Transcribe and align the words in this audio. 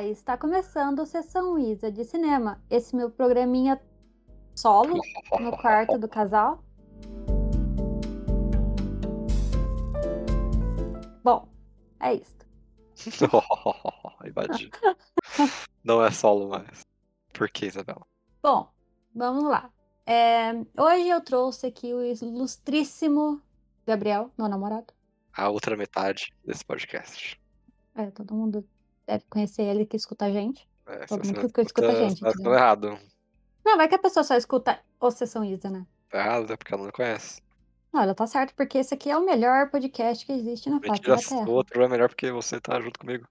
Olá, 0.00 0.08
está 0.08 0.34
começando 0.34 1.04
Sessão 1.04 1.58
Isa 1.58 1.92
de 1.92 2.04
Cinema. 2.04 2.58
Esse 2.70 2.96
meu 2.96 3.10
programinha 3.10 3.78
solo 4.56 4.98
no 5.38 5.54
quarto 5.58 5.98
do 5.98 6.08
casal. 6.08 6.64
Bom, 11.22 11.46
é 12.00 12.14
isso. 12.14 12.38
Não 15.84 16.02
é 16.02 16.10
solo 16.10 16.48
mais. 16.48 16.80
Por 17.34 17.50
que, 17.50 17.66
Isabela? 17.66 18.06
Bom, 18.42 18.72
vamos 19.14 19.44
lá. 19.44 19.70
É, 20.06 20.52
hoje 20.78 21.10
eu 21.10 21.20
trouxe 21.20 21.66
aqui 21.66 21.92
o 21.92 22.02
ilustríssimo 22.02 23.42
Gabriel, 23.86 24.30
meu 24.38 24.48
namorado. 24.48 24.94
A 25.30 25.50
outra 25.50 25.76
metade 25.76 26.32
desse 26.42 26.64
podcast. 26.64 27.38
É, 27.94 28.10
todo 28.10 28.34
mundo 28.34 28.66
deve 29.10 29.24
conhecer 29.28 29.62
ele 29.62 29.84
que 29.84 29.96
escuta 29.96 30.26
a 30.26 30.30
gente. 30.30 30.68
É, 30.86 31.06
Todo 31.06 31.24
mundo 31.26 31.52
que 31.52 31.60
escuta 31.60 31.88
a 31.88 31.94
gente, 31.94 32.20
Tá 32.20 32.30
errado. 32.52 32.98
Não, 33.64 33.76
vai 33.76 33.88
que 33.88 33.94
a 33.94 33.98
pessoa 33.98 34.24
só 34.24 34.36
escuta 34.36 34.78
o 35.00 35.10
Sessão 35.10 35.44
Isa, 35.44 35.68
né? 35.70 35.86
Tá 36.10 36.18
errado 36.18 36.52
é 36.52 36.56
porque 36.56 36.74
ela 36.74 36.84
não 36.84 36.90
conhece. 36.92 37.40
Não, 37.92 38.02
ela 38.02 38.14
tá 38.14 38.26
certo, 38.26 38.54
porque 38.54 38.78
esse 38.78 38.94
aqui 38.94 39.10
é 39.10 39.16
o 39.18 39.24
melhor 39.24 39.68
podcast 39.70 40.24
que 40.24 40.32
existe 40.32 40.70
na 40.70 40.80
face 40.80 41.02
da 41.02 41.16
Terra. 41.16 41.48
o 41.48 41.52
outro 41.52 41.82
é 41.82 41.88
melhor 41.88 42.08
porque 42.08 42.30
você 42.30 42.60
tá 42.60 42.80
junto 42.80 42.98
comigo. 43.00 43.26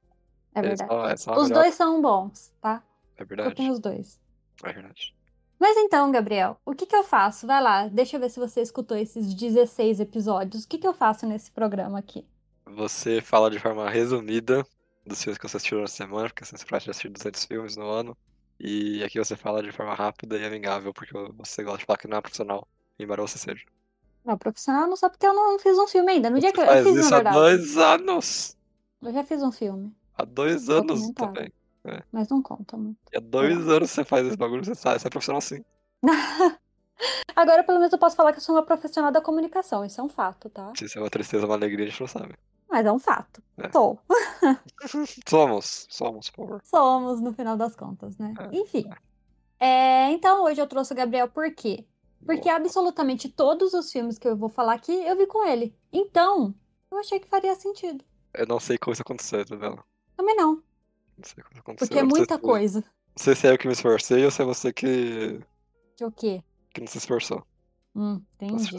É 0.53 0.59
É 0.59 0.61
verdade. 0.61 0.89
só, 0.91 1.07
é 1.09 1.17
só 1.17 1.33
Os 1.35 1.47
melhor. 1.49 1.63
dois 1.63 1.75
são 1.75 2.01
bons, 2.01 2.53
tá? 2.61 2.83
É 3.17 3.23
Escutem 3.23 3.27
verdade. 3.45 3.71
os 3.71 3.79
dois. 3.79 4.19
É 4.63 4.73
verdade. 4.73 5.15
Mas 5.59 5.75
então, 5.77 6.11
Gabriel, 6.11 6.57
o 6.65 6.73
que 6.73 6.85
que 6.85 6.95
eu 6.95 7.03
faço? 7.03 7.45
Vai 7.47 7.61
lá, 7.61 7.87
deixa 7.87 8.15
eu 8.15 8.21
ver 8.21 8.29
se 8.29 8.39
você 8.39 8.61
escutou 8.61 8.95
esses 8.97 9.33
16 9.33 9.99
episódios. 9.99 10.63
O 10.63 10.67
que 10.67 10.77
que 10.77 10.87
eu 10.87 10.93
faço 10.93 11.25
nesse 11.25 11.51
programa 11.51 11.99
aqui? 11.99 12.25
Você 12.65 13.19
fala 13.21 13.49
de 13.49 13.59
forma 13.59 13.89
resumida 13.89 14.65
dos 15.09 15.23
filmes 15.23 15.37
que 15.39 15.47
você 15.49 15.57
assistiu 15.57 15.81
na 15.81 15.87
semana, 15.87 16.29
porque 16.29 16.45
você 16.45 16.65
promete 16.65 16.89
assistir 16.89 17.09
200 17.09 17.45
filmes 17.45 17.77
no 17.77 17.89
ano. 17.89 18.17
E 18.59 19.03
aqui 19.03 19.19
você 19.19 19.35
fala 19.37 19.63
de 19.63 19.71
forma 19.71 19.93
rápida 19.95 20.37
e 20.37 20.45
amigável, 20.45 20.93
porque 20.93 21.13
você 21.37 21.63
gosta 21.63 21.79
de 21.79 21.85
falar 21.85 21.97
que 21.99 22.07
não 22.07 22.17
é 22.17 22.21
profissional, 22.21 22.67
embora 22.99 23.21
você 23.21 23.37
seja. 23.37 23.65
Não, 24.23 24.37
profissional 24.37 24.87
não 24.87 24.95
só 24.95 25.09
porque 25.09 25.25
eu 25.25 25.33
não 25.33 25.59
fiz 25.59 25.77
um 25.77 25.87
filme 25.87 26.11
ainda. 26.13 26.29
No 26.29 26.39
dia 26.39 26.51
Você 26.51 26.53
que 26.53 26.59
eu, 26.59 26.65
eu 26.65 26.85
fiz, 26.85 26.99
na 26.99 27.01
isso 27.01 27.15
há 27.15 27.19
verdade. 27.19 27.35
dois 27.35 27.77
anos! 27.77 28.57
Eu 29.01 29.11
já 29.13 29.23
fiz 29.25 29.41
um 29.43 29.51
filme, 29.51 29.93
Há 30.13 30.23
dois 30.25 30.69
anos 30.69 31.11
Documentário. 31.13 31.13
também. 31.13 31.51
mas 32.11 32.29
não 32.29 32.41
conta 32.41 32.77
muito. 32.77 32.99
E 33.11 33.17
há 33.17 33.19
dois 33.19 33.67
anos 33.69 33.91
você 33.91 34.03
faz 34.03 34.25
esse 34.27 34.37
bagulho, 34.37 34.63
você 34.65 34.73
sabe, 34.75 34.99
você 34.99 35.07
é 35.07 35.09
profissional 35.11 35.41
sim. 35.41 35.63
Agora, 37.35 37.63
pelo 37.63 37.79
menos, 37.79 37.93
eu 37.93 37.99
posso 37.99 38.15
falar 38.15 38.31
que 38.33 38.39
eu 38.39 38.43
sou 38.43 38.55
uma 38.55 38.63
profissional 38.65 39.11
da 39.11 39.21
comunicação. 39.21 39.85
Isso 39.85 39.99
é 40.01 40.03
um 40.03 40.09
fato, 40.09 40.49
tá? 40.49 40.77
Se 40.77 40.85
isso 40.85 40.97
é 40.97 41.01
uma 41.01 41.09
tristeza 41.09 41.43
ou 41.45 41.49
uma 41.49 41.55
alegria, 41.55 41.85
a 41.85 41.89
gente 41.89 41.99
não 42.01 42.07
sabe. 42.07 42.35
Mas 42.69 42.85
é 42.85 42.91
um 42.91 42.99
fato. 42.99 43.41
É. 43.57 43.71
Sou. 43.71 43.99
Somos, 45.27 45.87
somos, 45.89 46.29
por 46.29 46.45
favor. 46.45 46.61
Somos, 46.63 47.21
no 47.21 47.33
final 47.33 47.57
das 47.57 47.75
contas, 47.75 48.17
né? 48.17 48.33
É, 48.39 48.55
Enfim. 48.57 48.89
É, 49.59 50.09
então, 50.11 50.43
hoje 50.43 50.61
eu 50.61 50.67
trouxe 50.67 50.93
o 50.93 50.95
Gabriel 50.95 51.27
por 51.29 51.51
quê? 51.53 51.85
Porque 52.25 52.43
Boa. 52.43 52.55
absolutamente 52.55 53.27
todos 53.29 53.73
os 53.73 53.91
filmes 53.91 54.17
que 54.17 54.27
eu 54.27 54.35
vou 54.35 54.49
falar 54.49 54.73
aqui, 54.73 54.93
eu 54.93 55.17
vi 55.17 55.25
com 55.25 55.45
ele. 55.45 55.75
Então, 55.91 56.53
eu 56.91 56.97
achei 56.97 57.19
que 57.19 57.27
faria 57.27 57.55
sentido. 57.55 58.03
Eu 58.33 58.45
não 58.47 58.59
sei 58.59 58.77
como 58.77 58.93
isso 58.93 59.01
aconteceu, 59.01 59.41
Isabela. 59.41 59.83
Também 60.15 60.35
não, 60.35 60.55
Não 60.55 61.23
sei 61.23 61.43
como 61.43 61.51
isso 61.53 61.59
aconteceu. 61.61 61.87
porque 61.87 61.99
é 61.99 62.03
muita 62.03 62.35
se- 62.35 62.41
coisa. 62.41 62.79
Não 62.81 63.23
sei 63.23 63.35
se 63.35 63.47
é 63.47 63.51
eu 63.53 63.57
que 63.57 63.67
me 63.67 63.73
esforcei 63.73 64.23
ou 64.23 64.31
se 64.31 64.41
é 64.41 64.45
você 64.45 64.71
que, 64.71 65.39
De 65.97 66.05
o 66.05 66.11
quê? 66.11 66.43
que 66.73 66.81
não 66.81 66.87
se 66.87 66.97
esforçou. 66.99 67.43
Hum, 67.95 68.21
entendi. 68.35 68.77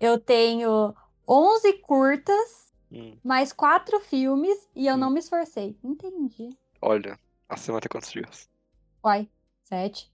Eu 0.00 0.18
tenho 0.18 0.94
11 1.28 1.72
curtas, 1.80 2.72
Hum, 2.92 3.16
mais 3.24 3.52
4 3.52 3.98
filmes, 4.00 4.68
e 4.74 4.86
eu 4.86 4.94
Hum. 4.94 4.98
não 4.98 5.10
me 5.10 5.18
esforcei. 5.20 5.76
Entendi. 5.82 6.50
olha, 6.80 7.18
a 7.48 7.56
semana 7.56 7.80
tem 7.80 7.88
quantos 7.88 8.10
dias? 8.12 8.48
Uai, 9.04 9.28
7. 9.64 10.12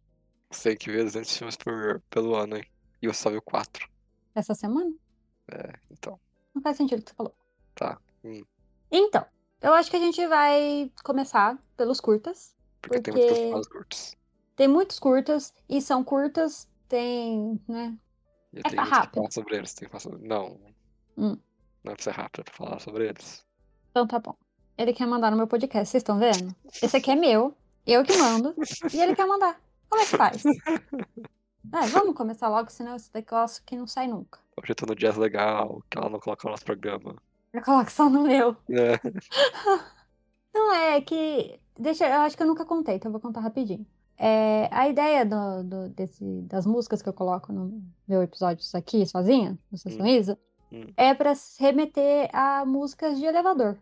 Você 0.50 0.70
tem 0.70 0.78
que 0.78 0.90
ver 0.90 1.04
200 1.04 1.36
filmes 1.36 1.56
por, 1.56 2.00
pelo 2.10 2.34
ano, 2.34 2.56
hein? 2.56 2.64
E 3.02 3.06
você 3.08 3.22
só 3.22 3.30
viu 3.30 3.42
4. 3.42 3.88
Essa 4.34 4.54
semana? 4.54 4.92
É, 5.50 5.72
então. 5.90 6.18
Não 6.54 6.62
faz 6.62 6.76
sentido 6.76 7.00
o 7.00 7.02
que 7.02 7.10
você 7.10 7.16
falou. 7.16 7.34
Tá. 7.74 7.98
Hum. 8.24 8.42
Então, 8.90 9.24
eu 9.60 9.72
acho 9.74 9.90
que 9.90 9.96
a 9.96 10.00
gente 10.00 10.24
vai 10.26 10.90
começar 11.04 11.58
pelos 11.76 12.00
curtas. 12.00 12.54
Porque, 12.80 13.00
tem 13.00 13.12
Porque- 13.12 13.20
muitas 13.20 13.38
personagens 13.38 13.68
curtos. 13.68 14.16
Tem 14.56 14.68
muitos 14.68 14.98
curtas, 14.98 15.54
e 15.68 15.80
são 15.80 16.04
curtas, 16.04 16.68
tem, 16.88 17.60
né? 17.68 17.96
Eu 18.52 18.60
É 18.64 18.68
tenho 18.70 18.82
que 18.82 18.88
falar 18.90 19.30
sobre 19.30 19.56
eles. 19.56 19.74
Tem 19.74 19.88
que 19.88 19.92
falar 19.92 20.00
sobre... 20.00 20.26
Não. 20.26 20.60
Hum. 21.16 21.36
Não 21.84 21.92
é 21.92 21.94
pra 21.94 22.04
ser 22.04 22.10
rápido, 22.12 22.44
pra 22.44 22.54
falar 22.54 22.78
sobre 22.78 23.08
eles. 23.08 23.44
Então 23.90 24.06
tá 24.06 24.18
bom. 24.18 24.34
Ele 24.76 24.92
quer 24.92 25.06
mandar 25.06 25.30
no 25.30 25.36
meu 25.36 25.46
podcast, 25.46 25.88
vocês 25.90 26.00
estão 26.00 26.18
vendo? 26.18 26.54
Esse 26.82 26.96
aqui 26.96 27.10
é 27.10 27.14
meu, 27.16 27.54
eu 27.86 28.02
que 28.04 28.16
mando, 28.16 28.54
e 28.92 29.00
ele 29.00 29.14
quer 29.14 29.26
mandar. 29.26 29.60
Como 29.88 30.02
é 30.02 30.06
que 30.06 30.16
faz? 30.16 30.42
É, 31.72 31.86
vamos 31.88 32.16
começar 32.16 32.48
logo, 32.48 32.70
senão 32.70 32.96
esse 32.96 33.10
negócio 33.14 33.62
que 33.64 33.76
não 33.76 33.86
sai 33.86 34.08
nunca. 34.08 34.40
Hoje 34.56 34.72
eu 34.72 34.74
tô 34.74 34.86
no 34.86 34.94
Jazz 34.94 35.16
Legal, 35.18 35.82
que 35.90 35.98
ela 35.98 36.08
não 36.08 36.18
coloca 36.18 36.42
no 36.48 36.50
nosso 36.52 36.64
programa. 36.64 37.14
Eu 37.52 37.62
coloco 37.62 37.92
só 37.92 38.08
no 38.08 38.22
meu. 38.22 38.56
É. 38.70 38.98
Não, 40.54 40.72
é 40.72 41.00
que. 41.00 41.60
Deixa, 41.78 42.06
eu 42.08 42.20
acho 42.22 42.36
que 42.36 42.42
eu 42.42 42.46
nunca 42.46 42.64
contei, 42.64 42.96
então 42.96 43.08
eu 43.10 43.12
vou 43.12 43.20
contar 43.20 43.40
rapidinho. 43.40 43.86
É, 44.18 44.68
a 44.72 44.88
ideia 44.88 45.24
do, 45.24 45.62
do- 45.62 45.88
desse, 45.90 46.24
das 46.42 46.66
músicas 46.66 47.00
que 47.02 47.08
eu 47.08 47.12
coloco 47.12 47.52
no 47.52 47.82
meu 48.08 48.22
episódio 48.22 48.64
aqui, 48.74 49.06
sozinha, 49.06 49.56
no 49.70 49.78
Sessão 49.78 50.04
Hum. 50.04 50.08
Isa, 50.08 50.38
Hum. 50.72 50.86
é 50.96 51.12
pra 51.14 51.34
se 51.34 51.60
remeter 51.62 52.28
a 52.32 52.64
músicas 52.64 53.18
de 53.18 53.24
elevador. 53.26 53.76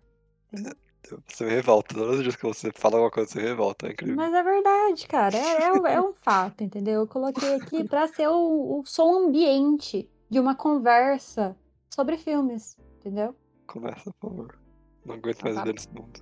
Você 1.26 1.44
me 1.44 1.50
revolta. 1.50 1.94
Todos 1.94 2.16
os 2.16 2.22
dias 2.22 2.36
que 2.36 2.42
você 2.46 2.70
fala 2.74 2.96
alguma 2.96 3.10
coisa, 3.10 3.30
você 3.30 3.40
me 3.40 3.46
revolta. 3.48 3.86
É 3.86 3.92
incrível. 3.92 4.16
Mas 4.16 4.34
é 4.34 4.42
verdade, 4.42 5.06
cara. 5.06 5.34
É, 5.38 5.62
é 5.64 5.72
um- 5.72 5.86
é 5.86 6.00
um 6.00 6.12
fato, 6.12 6.62
entendeu? 6.62 7.00
Eu 7.02 7.06
coloquei 7.06 7.54
aqui 7.54 7.82
pra 7.88 8.06
ser 8.08 8.28
o, 8.28 8.80
o 8.80 8.84
som 8.84 9.26
ambiente 9.26 10.10
de 10.28 10.38
uma 10.38 10.54
conversa 10.54 11.56
sobre 11.94 12.18
filmes, 12.18 12.76
entendeu? 12.98 13.34
Começa, 13.66 14.12
por 14.20 14.28
favor. 14.30 14.58
Não 15.06 15.14
aguento 15.14 15.42
mais 15.44 15.54
tá 15.56 15.62
viver 15.62 15.74
nesse 15.74 15.88
mundo. 15.94 16.20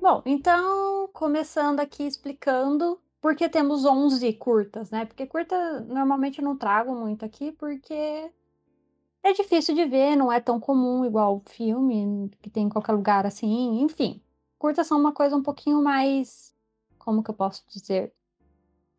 Bom, 0.00 0.22
então, 0.24 1.08
começando 1.12 1.78
aqui 1.80 2.04
explicando 2.04 2.98
por 3.20 3.36
que 3.36 3.48
temos 3.48 3.84
11 3.84 4.32
curtas, 4.34 4.90
né? 4.90 5.04
Porque 5.04 5.26
curta 5.26 5.80
normalmente 5.80 6.38
eu 6.38 6.44
não 6.44 6.56
trago 6.56 6.94
muito 6.94 7.24
aqui, 7.24 7.52
porque 7.52 8.30
é 9.22 9.32
difícil 9.34 9.74
de 9.74 9.84
ver, 9.84 10.16
não 10.16 10.32
é 10.32 10.40
tão 10.40 10.58
comum 10.58 11.04
igual 11.04 11.42
filme, 11.46 12.30
que 12.40 12.50
tem 12.50 12.66
em 12.66 12.68
qualquer 12.68 12.92
lugar 12.92 13.26
assim, 13.26 13.80
enfim. 13.82 14.22
Curtas 14.58 14.86
são 14.86 14.98
uma 14.98 15.12
coisa 15.12 15.36
um 15.36 15.42
pouquinho 15.42 15.82
mais, 15.82 16.54
como 16.98 17.22
que 17.22 17.30
eu 17.30 17.34
posso 17.34 17.64
dizer, 17.68 18.12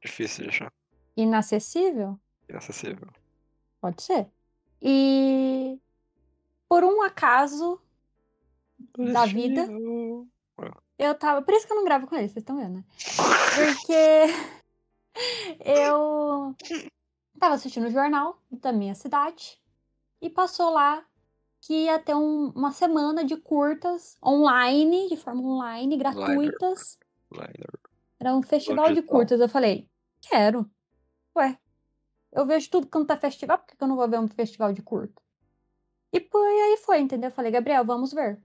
Difícil 0.04 0.44
de 0.46 0.50
achar. 0.50 0.74
inacessível? 1.16 2.20
Inacessível. 2.50 3.08
Pode 3.80 4.02
ser. 4.02 4.28
E 4.82 5.80
por 6.68 6.84
um 6.84 7.02
acaso 7.02 7.80
da 8.98 9.26
vida, 9.26 9.68
Destino. 9.68 10.28
Eu 11.04 11.16
tava. 11.16 11.42
Por 11.42 11.54
isso 11.54 11.66
que 11.68 11.74
eu 11.74 11.78
não 11.78 11.84
gravo 11.86 12.08
com 12.08 12.16
ele, 12.16 12.28
vocês 12.28 12.38
estão 12.38 12.58
vendo, 12.58 12.76
né? 12.76 12.84
Porque 13.56 14.24
eu 15.66 16.56
tava 17.40 17.56
assistindo 17.56 17.88
o 17.88 17.92
jornal 17.92 18.42
da 18.52 18.72
minha 18.72 18.96
cidade 18.96 19.60
e 20.22 20.30
passou 20.30 20.70
lá 20.72 21.04
que 21.62 21.74
ia 21.86 22.00
ter 22.00 22.16
um- 22.16 22.52
uma 22.56 22.72
semana 22.72 23.24
de 23.24 23.36
curtas 23.38 24.18
online, 24.24 25.10
de 25.10 25.18
forma 25.18 25.42
online, 25.42 25.98
gratuitas. 25.98 26.98
Liner. 27.32 27.70
Era 28.20 28.36
um 28.36 28.42
festival 28.42 28.86
de 28.94 29.02
curtas. 29.02 29.40
Eu 29.40 29.50
falei, 29.50 29.88
quero. 30.22 30.70
Ué, 31.36 31.58
eu 32.32 32.46
vejo 32.46 32.70
tudo 32.70 32.88
quando 32.88 33.08
tá 33.08 33.18
festival, 33.18 33.58
por 33.60 33.68
que 33.68 33.76
que 33.78 33.84
eu 33.84 33.88
não 33.88 33.96
vou 33.96 34.08
ver 34.10 34.20
um 34.20 34.28
festival 34.28 34.74
de 34.74 34.82
curta? 34.82 35.22
E 36.14 36.20
foi, 36.20 36.62
aí 36.62 36.78
foi, 36.78 37.00
entendeu? 37.00 37.30
Eu 37.30 37.34
falei, 37.34 37.52
Gabriel, 37.52 37.86
vamos 37.86 38.12
ver. 38.14 38.42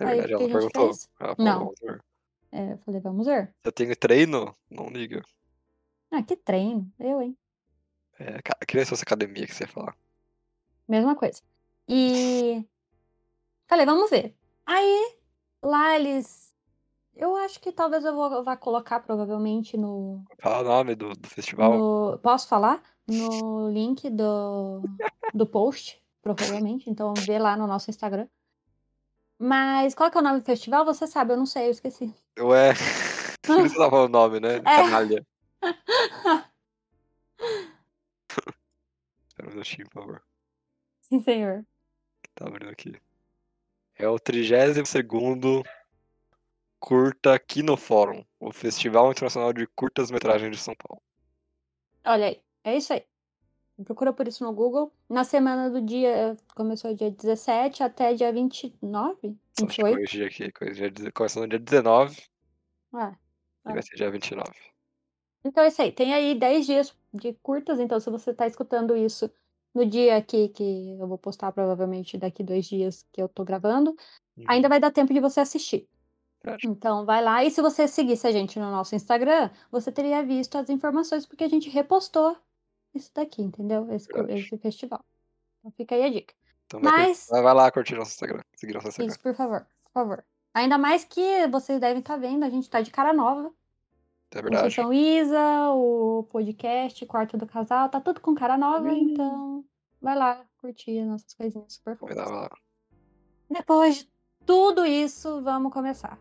É 0.00 0.04
verdade, 0.04 0.32
ela 0.32 0.42
gente 0.42 0.52
perguntou. 0.52 0.90
Ela 1.20 1.36
falou, 1.36 1.52
Não. 1.52 1.58
vamos 1.60 1.80
ver. 1.80 2.04
É, 2.50 2.72
eu 2.72 2.78
falei, 2.78 3.00
vamos 3.00 3.26
ver. 3.26 3.54
Eu 3.64 3.72
tenho 3.72 3.96
treino, 3.96 4.54
não 4.70 4.88
liga. 4.88 5.22
Ah, 6.10 6.22
que 6.22 6.36
treino. 6.36 6.92
Eu, 6.98 7.22
hein? 7.22 7.36
É, 8.18 8.40
que 8.66 8.76
nem 8.76 8.84
se 8.84 8.90
fosse 8.90 9.02
academia 9.02 9.46
que 9.46 9.54
você 9.54 9.64
ia 9.64 9.68
falar. 9.68 9.96
Mesma 10.86 11.16
coisa. 11.16 11.40
E 11.88 12.66
falei, 13.66 13.86
vamos 13.86 14.10
ver. 14.10 14.36
Aí, 14.66 15.16
lá 15.62 15.96
eles. 15.96 16.52
Eu 17.14 17.36
acho 17.36 17.60
que 17.60 17.72
talvez 17.72 18.04
eu 18.04 18.14
vou, 18.14 18.42
vá 18.44 18.56
colocar 18.56 19.00
provavelmente 19.00 19.76
no, 19.76 20.24
Fala 20.38 20.60
o 20.60 20.64
nome 20.64 20.94
do, 20.94 21.14
do 21.14 21.28
festival. 21.28 21.76
no- 21.76 22.18
Posso 22.18 22.48
falar? 22.48 22.82
No 23.06 23.68
link 23.70 24.08
do, 24.10 24.82
do 25.34 25.46
post, 25.46 26.02
provavelmente. 26.22 26.88
Então 26.88 27.12
vê 27.14 27.38
lá 27.38 27.56
no 27.56 27.66
nosso 27.66 27.90
Instagram. 27.90 28.28
Mas 29.42 29.92
qual 29.92 30.08
que 30.08 30.16
é 30.16 30.20
o 30.20 30.22
nome 30.22 30.38
do 30.38 30.44
festival? 30.44 30.84
Você 30.84 31.04
sabe, 31.04 31.32
eu 31.32 31.36
não 31.36 31.46
sei, 31.46 31.66
eu 31.66 31.72
esqueci. 31.72 32.14
Ué. 32.38 32.74
Por 33.44 33.66
isso 33.66 33.74
você 33.74 33.76
tá 33.76 33.90
falando 33.90 34.08
o 34.08 34.12
nome, 34.12 34.38
né? 34.38 34.58
É. 34.58 34.60
Canalha. 34.60 35.26
Espera 39.28 39.48
um 39.48 39.50
minutinho, 39.50 39.90
por 39.90 40.00
favor. 40.00 40.22
Sim, 41.00 41.20
senhor. 41.20 41.66
Tá 42.36 42.46
abrindo 42.46 42.70
aqui. 42.70 42.94
É 43.96 44.08
o 44.08 44.14
32º 44.14 45.64
Curta 46.78 47.36
Kinofórum, 47.36 48.24
o 48.38 48.52
Festival 48.52 49.10
Internacional 49.10 49.52
de 49.52 49.66
Curtas 49.66 50.12
Metragens 50.12 50.56
de 50.56 50.62
São 50.62 50.76
Paulo. 50.76 51.02
Olha 52.04 52.26
aí, 52.26 52.40
é 52.62 52.76
isso 52.76 52.92
aí. 52.92 53.04
Procura 53.84 54.12
por 54.12 54.26
isso 54.28 54.44
no 54.44 54.52
Google. 54.52 54.92
Na 55.08 55.24
semana 55.24 55.70
do 55.70 55.80
dia, 55.80 56.36
começou 56.54 56.94
dia 56.94 57.10
17 57.10 57.82
até 57.82 58.14
dia 58.14 58.32
29? 58.32 59.36
Só 59.58 59.66
deixa 59.66 59.82
eu 59.82 59.86
28? 59.86 59.94
corrigir 59.94 60.26
aqui. 60.26 60.52
corrigir, 60.52 61.12
Começando 61.12 61.42
no 61.44 61.48
dia 61.48 61.58
19 61.58 62.22
Ah, 62.92 63.12
e 63.66 63.68
Ah. 63.70 63.72
vai 63.72 63.82
ser 63.82 63.96
dia 63.96 64.10
29. 64.10 64.50
então 65.44 65.64
é 65.64 65.68
isso 65.68 65.82
aí. 65.82 65.92
Tem 65.92 66.14
aí 66.14 66.34
10 66.34 66.66
dias 66.66 66.96
de 67.12 67.32
curtas, 67.42 67.78
então 67.80 67.98
se 68.00 68.10
você 68.10 68.32
tá 68.32 68.46
escutando 68.46 68.96
isso 68.96 69.30
no 69.74 69.86
dia 69.86 70.16
aqui 70.16 70.48
que 70.48 70.96
eu 70.98 71.06
vou 71.08 71.16
postar, 71.18 71.50
provavelmente 71.52 72.18
daqui 72.18 72.42
dois 72.42 72.66
dias 72.66 73.06
que 73.12 73.22
eu 73.22 73.28
tô 73.28 73.44
gravando, 73.44 73.90
Uhum. 74.36 74.44
ainda 74.48 74.68
vai 74.68 74.80
dar 74.80 74.90
tempo 74.90 75.12
de 75.12 75.20
você 75.20 75.40
assistir. 75.40 75.88
Então 76.64 77.04
vai 77.06 77.22
lá. 77.22 77.44
E 77.44 77.50
se 77.50 77.62
você 77.62 77.86
seguisse 77.86 78.26
a 78.26 78.32
gente 78.32 78.58
no 78.58 78.70
nosso 78.70 78.94
Instagram, 78.94 79.50
você 79.70 79.92
teria 79.92 80.22
visto 80.24 80.56
as 80.58 80.68
informações, 80.70 81.24
porque 81.26 81.44
a 81.44 81.48
gente 81.48 81.68
repostou 81.70 82.36
isso 82.94 83.10
daqui, 83.14 83.42
entendeu? 83.42 83.90
Esse, 83.92 84.08
esse 84.30 84.56
festival. 84.58 85.04
Então 85.60 85.70
fica 85.72 85.94
aí 85.94 86.04
a 86.04 86.10
dica. 86.10 86.34
Então 86.66 86.80
Mas- 86.82 87.28
vai- 87.30 87.42
lá 87.54 87.70
curtir 87.70 87.94
nosso 87.94 88.12
Instagram. 88.12 88.42
Seguir 88.56 88.74
nosso 88.74 88.88
Instagram. 88.88 89.10
Isso, 89.12 89.20
por 89.20 89.34
favor, 89.34 89.66
por 89.84 89.92
favor. 89.92 90.24
Ainda 90.54 90.76
mais 90.78 91.04
que 91.04 91.46
vocês 91.48 91.80
devem 91.80 92.00
estar 92.00 92.16
vendo, 92.16 92.44
a 92.44 92.50
gente 92.50 92.68
tá 92.68 92.80
de 92.80 92.90
cara 92.90 93.12
nova. 93.12 93.52
É 94.34 94.38
O 94.38 94.42
verdade. 94.42 94.74
Sessão 94.74 94.92
Isa, 94.92 95.70
o 95.74 96.22
podcast, 96.30 97.04
Quarto 97.06 97.36
do 97.36 97.46
Casal, 97.46 97.88
tá 97.90 98.00
tudo 98.00 98.20
com 98.20 98.34
cara 98.34 98.56
nova, 98.56 98.92
Ih. 98.92 99.12
então 99.12 99.64
vai 100.00 100.16
lá 100.16 100.42
curtir 100.58 101.02
nossas 101.04 101.32
coisinhas 101.34 101.74
super 101.74 101.96
fofas. 101.96 102.16
vai 102.16 102.26
lá. 102.30 102.50
Depois 103.50 103.96
de 103.96 104.08
tudo 104.46 104.86
isso, 104.86 105.42
vamos 105.42 105.72
começar. 105.72 106.18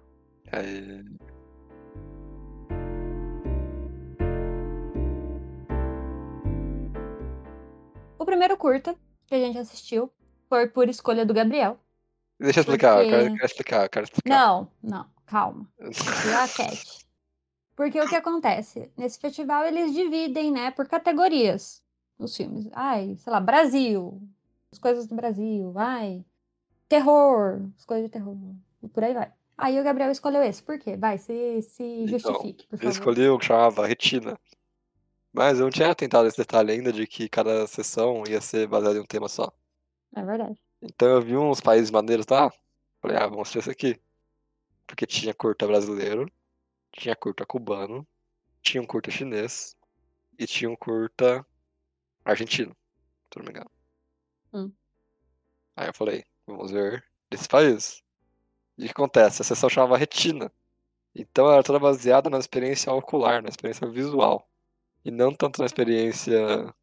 Aí, 0.51 1.05
O 8.21 8.25
primeiro 8.25 8.55
curta 8.55 8.95
que 9.25 9.33
a 9.33 9.39
gente 9.39 9.57
assistiu 9.57 10.11
foi 10.47 10.67
por 10.67 10.87
escolha 10.87 11.25
do 11.25 11.33
Gabriel. 11.33 11.79
Deixa 12.39 12.59
eu 12.59 12.61
explicar, 12.61 13.03
eu 13.03 13.09
quero, 13.09 13.21
Porque- 13.23 13.35
quero 13.37 13.45
explicar, 13.45 13.83
eu 13.85 13.89
quero 13.89 14.03
explicar. 14.05 14.29
Não, 14.29 14.71
não, 14.83 15.09
calma. 15.25 15.67
Já 16.29 16.47
Cat. 16.47 17.05
Porque 17.75 17.99
o 17.99 18.07
que 18.07 18.15
acontece? 18.15 18.91
Nesse 18.95 19.17
festival 19.19 19.65
eles 19.65 19.91
dividem, 19.91 20.51
né, 20.51 20.69
por 20.69 20.87
categorias 20.87 21.81
os 22.19 22.37
filmes. 22.37 22.67
Ai, 22.73 23.15
sei 23.17 23.33
lá, 23.33 23.39
Brasil, 23.39 24.21
as 24.71 24.77
coisas 24.77 25.07
do 25.07 25.15
Brasil, 25.15 25.73
ai, 25.75 26.23
terror, 26.87 27.59
as 27.75 27.85
coisas 27.85 28.05
de 28.05 28.11
terror. 28.11 28.37
E 28.83 28.87
por 28.87 29.03
aí 29.03 29.15
vai. 29.15 29.31
Aí 29.57 29.79
o 29.79 29.83
Gabriel 29.83 30.11
escolheu 30.11 30.43
esse. 30.43 30.61
Por 30.61 30.77
quê? 30.77 30.95
Vai, 30.95 31.17
se, 31.17 31.59
se 31.63 31.83
Então, 31.83 32.07
justifique, 32.19 32.67
por 32.67 32.75
Eu 32.75 32.79
favor. 32.79 32.91
escolhi 32.91 33.29
o 33.29 33.39
que 33.39 33.45
chamava 33.47 33.87
Retina. 33.87 34.37
Mas 35.33 35.59
eu 35.59 35.63
não 35.63 35.71
tinha 35.71 35.95
tentado 35.95 36.27
esse 36.27 36.37
detalhe 36.37 36.71
ainda 36.71 36.91
de 36.91 37.07
que 37.07 37.29
cada 37.29 37.65
sessão 37.67 38.23
ia 38.27 38.41
ser 38.41 38.67
baseada 38.67 38.97
em 38.97 39.01
um 39.01 39.05
tema 39.05 39.29
só. 39.29 39.51
É 40.15 40.23
verdade. 40.23 40.59
Então 40.81 41.07
eu 41.07 41.21
vi 41.21 41.37
uns 41.37 41.61
países 41.61 41.89
maneiros 41.89 42.25
lá. 42.29 42.51
Falei, 43.01 43.17
ah, 43.17 43.27
vamos 43.27 43.41
assistir 43.41 43.59
esse 43.59 43.71
aqui. 43.71 44.01
Porque 44.85 45.05
tinha 45.05 45.33
curta 45.33 45.65
brasileiro, 45.65 46.29
tinha 46.91 47.15
curta 47.15 47.45
cubano, 47.45 48.05
tinha 48.61 48.81
um 48.81 48.85
curta 48.85 49.09
chinês 49.09 49.77
e 50.37 50.45
tinha 50.45 50.69
um 50.69 50.75
curta 50.75 51.45
argentino, 52.25 52.75
se 53.31 53.39
não 53.39 53.45
me 53.45 53.51
engano. 53.51 53.71
Hum. 54.53 54.71
Aí 55.75 55.87
eu 55.87 55.93
falei, 55.93 56.25
vamos 56.45 56.71
ver 56.71 57.03
desse 57.29 57.47
país. 57.47 58.03
E 58.77 58.83
o 58.83 58.85
que 58.85 58.91
acontece? 58.91 59.41
A 59.41 59.45
sessão 59.45 59.69
chamava 59.69 59.97
Retina. 59.97 60.51
Então 61.15 61.45
ela 61.45 61.55
era 61.55 61.63
toda 61.63 61.79
baseada 61.79 62.29
na 62.29 62.37
experiência 62.37 62.91
ocular, 62.91 63.41
na 63.41 63.49
experiência 63.49 63.87
visual. 63.87 64.50
E 65.03 65.11
não 65.11 65.33
tanto 65.33 65.59
na 65.59 65.65
experiência 65.65 66.73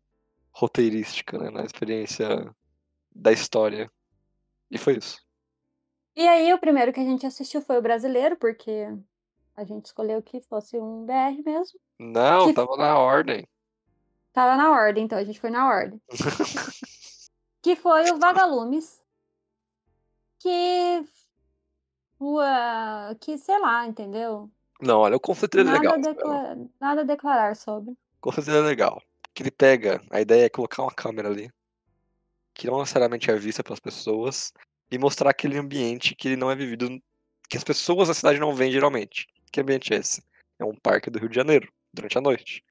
roteirística, 0.53 1.39
né? 1.39 1.51
Na 1.51 1.65
experiência 1.65 2.55
da 3.15 3.33
história. 3.33 3.91
E 4.71 4.77
foi 4.79 4.97
isso. 4.99 5.21
E 6.17 6.27
aí 6.27 6.53
o 6.53 6.59
primeiro 6.59 6.93
que 6.93 7.01
a 7.01 7.05
gente 7.05 7.27
assistiu 7.27 7.63
foi 7.63 7.79
o 7.79 7.83
brasileiro, 7.83 8.37
porque 8.37 8.89
a 9.55 9.65
gente 9.65 9.87
escolheu 9.87 10.21
que 10.23 10.41
fosse 10.43 10.79
um 10.79 11.05
BR 11.07 11.43
mesmo. 11.45 11.79
Não, 11.99 12.47
Que- 12.49 12.55
tava 12.55 12.77
na 12.77 12.99
ordem. 12.99 13.47
Tava 14.33 14.57
na 14.57 14.71
ordem, 14.73 15.05
então 15.05 15.19
a 15.19 15.25
gente 15.25 15.41
foi 15.41 15.51
na 15.51 15.67
ordem. 15.69 16.01
que 17.63 17.77
foi 17.77 18.11
o 18.11 18.19
Vagalumes. 18.19 19.01
Que. 20.41 21.05
Ua, 22.21 23.15
que, 23.21 23.39
sei 23.39 23.59
lá, 23.61 23.87
entendeu? 23.87 24.51
Não, 24.81 25.01
olha, 25.01 25.17
o 25.17 25.21
conceito 25.21 25.57
dele 25.57 25.71
é 25.71 25.73
Nada, 25.73 25.97
legal. 25.97 26.01
decla- 26.15 26.57
nada 26.81 27.01
a 27.03 27.05
declarar 27.05 27.57
sobre. 27.57 27.97
Dele 28.45 28.59
é 28.59 28.61
legal. 28.61 29.03
Que 29.35 29.43
ele 29.43 29.51
pega, 29.51 30.03
a 30.11 30.21
ideia 30.21 30.47
é 30.47 30.49
colocar 30.49 30.83
uma 30.83 30.93
câmera 30.93 31.29
ali, 31.29 31.51
que 32.53 32.67
não 32.67 32.81
necessariamente 32.81 33.31
é 33.31 33.37
vista 33.37 33.63
pelas 33.63 33.79
pessoas, 33.79 34.53
e 34.91 34.99
mostrar 34.99 35.31
aquele 35.31 35.57
ambiente 35.57 36.15
que 36.15 36.29
ele 36.29 36.37
não 36.37 36.51
é 36.51 36.57
vivido, 36.57 36.89
que 37.49 37.57
as 37.57 37.65
pessoas 37.65 38.09
da 38.09 38.15
cidade 38.15 38.39
não 38.39 38.55
veem 38.55 38.73
geralmente. 38.73 39.27
Que 39.53 39.61
ambiente 39.61 39.95
é 39.95 39.99
esse? 39.99 40.23
É 40.59 40.65
um 40.65 40.75
parque 40.75 41.11
do 41.11 41.19
Rio 41.19 41.29
de 41.29 41.37
Janeiro, 41.37 41.73
durante 41.93 42.19
a 42.19 42.21
noite. 42.21 42.65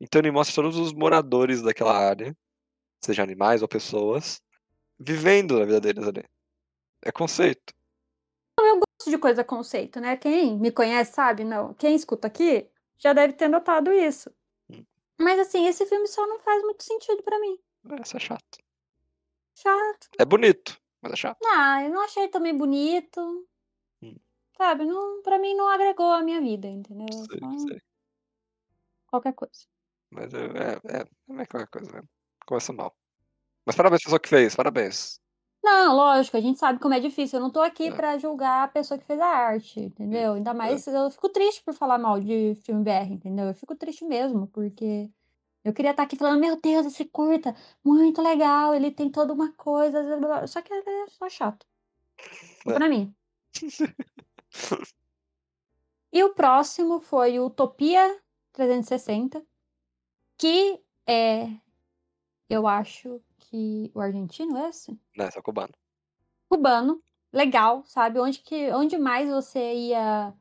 Então 0.00 0.20
ele 0.20 0.30
mostra 0.30 0.62
todos 0.62 0.76
os 0.78 0.92
moradores 0.92 1.62
daquela 1.62 1.96
área, 1.96 2.36
seja 3.00 3.22
animais 3.22 3.62
ou 3.62 3.68
pessoas, 3.68 4.40
vivendo 4.98 5.60
a 5.60 5.64
vida 5.64 5.80
deles 5.80 6.06
ali. 6.06 6.24
É 7.02 7.10
conceito. 7.10 7.74
Gosto 9.02 9.10
de 9.10 9.18
coisa 9.18 9.42
conceito, 9.42 10.00
né? 10.00 10.16
Quem 10.16 10.56
me 10.56 10.70
conhece 10.70 11.14
sabe, 11.14 11.42
não. 11.42 11.74
Quem 11.74 11.96
escuta 11.96 12.28
aqui 12.28 12.68
já 12.96 13.12
deve 13.12 13.32
ter 13.32 13.48
notado 13.48 13.92
isso. 13.92 14.30
Mas 15.22 15.38
assim, 15.38 15.66
esse 15.66 15.86
filme 15.86 16.06
só 16.08 16.26
não 16.26 16.38
faz 16.40 16.62
muito 16.62 16.82
sentido 16.82 17.22
pra 17.22 17.38
mim. 17.38 17.58
Isso 18.02 18.16
é 18.16 18.20
chato. 18.20 18.58
Chato. 19.54 20.08
É 20.18 20.24
bonito, 20.24 20.80
mas 21.00 21.12
é 21.12 21.16
chato. 21.16 21.38
Ah, 21.46 21.82
eu 21.84 21.90
não 21.90 22.02
achei 22.02 22.28
também 22.28 22.56
bonito. 22.56 23.46
Hum. 24.02 24.16
Sabe, 24.56 24.84
não, 24.84 25.22
pra 25.22 25.38
mim 25.38 25.54
não 25.54 25.68
agregou 25.68 26.10
a 26.10 26.22
minha 26.22 26.40
vida, 26.40 26.66
entendeu? 26.66 27.06
Sei, 27.12 27.38
Só 27.38 27.58
sei. 27.68 27.80
qualquer 29.06 29.34
coisa. 29.34 29.66
Mas 30.10 30.32
é, 30.34 30.44
é, 30.44 30.98
é, 30.98 31.42
é 31.42 31.46
qualquer 31.46 31.68
coisa 31.68 31.92
mesmo. 31.92 32.08
Começa 32.46 32.72
mal. 32.72 32.94
Mas 33.64 33.76
parabéns 33.76 34.02
pessoa 34.02 34.20
que 34.20 34.28
fez, 34.28 34.54
parabéns. 34.56 35.20
Não, 35.62 35.94
lógico, 35.94 36.36
a 36.36 36.40
gente 36.40 36.58
sabe 36.58 36.80
como 36.80 36.92
é 36.94 36.98
difícil. 37.00 37.38
Eu 37.38 37.42
não 37.42 37.50
tô 37.50 37.60
aqui 37.60 37.86
É. 37.88 37.92
pra 37.92 38.18
julgar 38.18 38.64
a 38.64 38.68
pessoa 38.68 38.98
que 38.98 39.04
fez 39.06 39.20
a 39.20 39.26
arte, 39.26 39.78
entendeu? 39.80 40.32
Ainda 40.34 40.52
mais 40.52 40.86
eu 40.86 41.10
fico 41.10 41.28
triste 41.28 41.62
por 41.62 41.72
falar 41.72 41.98
mal 41.98 42.18
de 42.20 42.54
filme 42.64 42.82
BR, 42.82 43.12
entendeu? 43.12 43.46
Eu 43.46 43.54
fico 43.54 43.74
triste 43.76 44.04
mesmo, 44.04 44.48
porque 44.48 45.08
eu 45.64 45.72
queria 45.72 45.92
estar 45.92 46.02
aqui 46.02 46.16
falando, 46.16 46.40
meu 46.40 46.60
Deus, 46.60 46.86
esse 46.86 47.04
curta, 47.04 47.54
muito 47.84 48.20
legal, 48.20 48.74
ele 48.74 48.90
tem 48.90 49.08
toda 49.08 49.32
uma 49.32 49.52
coisa, 49.52 50.02
só 50.48 50.60
que 50.60 50.72
ele 50.74 50.82
é 50.88 51.06
só 51.10 51.28
chato. 51.28 51.64
É. 52.66 52.72
Pra 52.74 52.88
mim. 52.88 53.14
E 56.14 56.22
o 56.22 56.34
próximo 56.34 57.00
foi 57.00 57.38
o 57.38 57.46
Utopia 57.46 58.20
360, 58.52 59.42
que 60.36 60.78
é, 61.06 61.48
eu 62.50 62.66
acho 62.66 63.18
que 63.52 63.90
o 63.94 64.00
argentino 64.00 64.56
é 64.58 64.68
esse? 64.70 64.98
Não, 65.16 65.26
esse 65.28 65.38
é 65.38 65.42
cubano. 65.42 65.72
cubano, 66.48 67.02
legal, 67.32 67.84
sabe? 67.86 68.18
Onde 68.20 68.38
que, 68.40 68.70
onde 68.72 68.96
mais 68.98 69.28
você 69.28 69.74
ia 69.74 70.32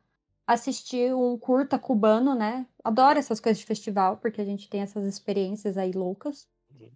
assistir 0.48 1.14
um 1.16 1.38
curta 1.40 1.80
cubano, 1.80 2.36
né? 2.36 2.68
Adoro 2.84 3.20
essas 3.20 3.40
coisas 3.40 3.60
de 3.60 3.66
festival, 3.66 4.18
porque 4.18 4.42
a 4.42 4.46
gente 4.46 4.70
tem 4.70 4.82
essas 4.82 5.06
experiências 5.06 5.78
aí 5.78 5.92
loucas. 5.94 6.50
Uhum. 6.72 6.92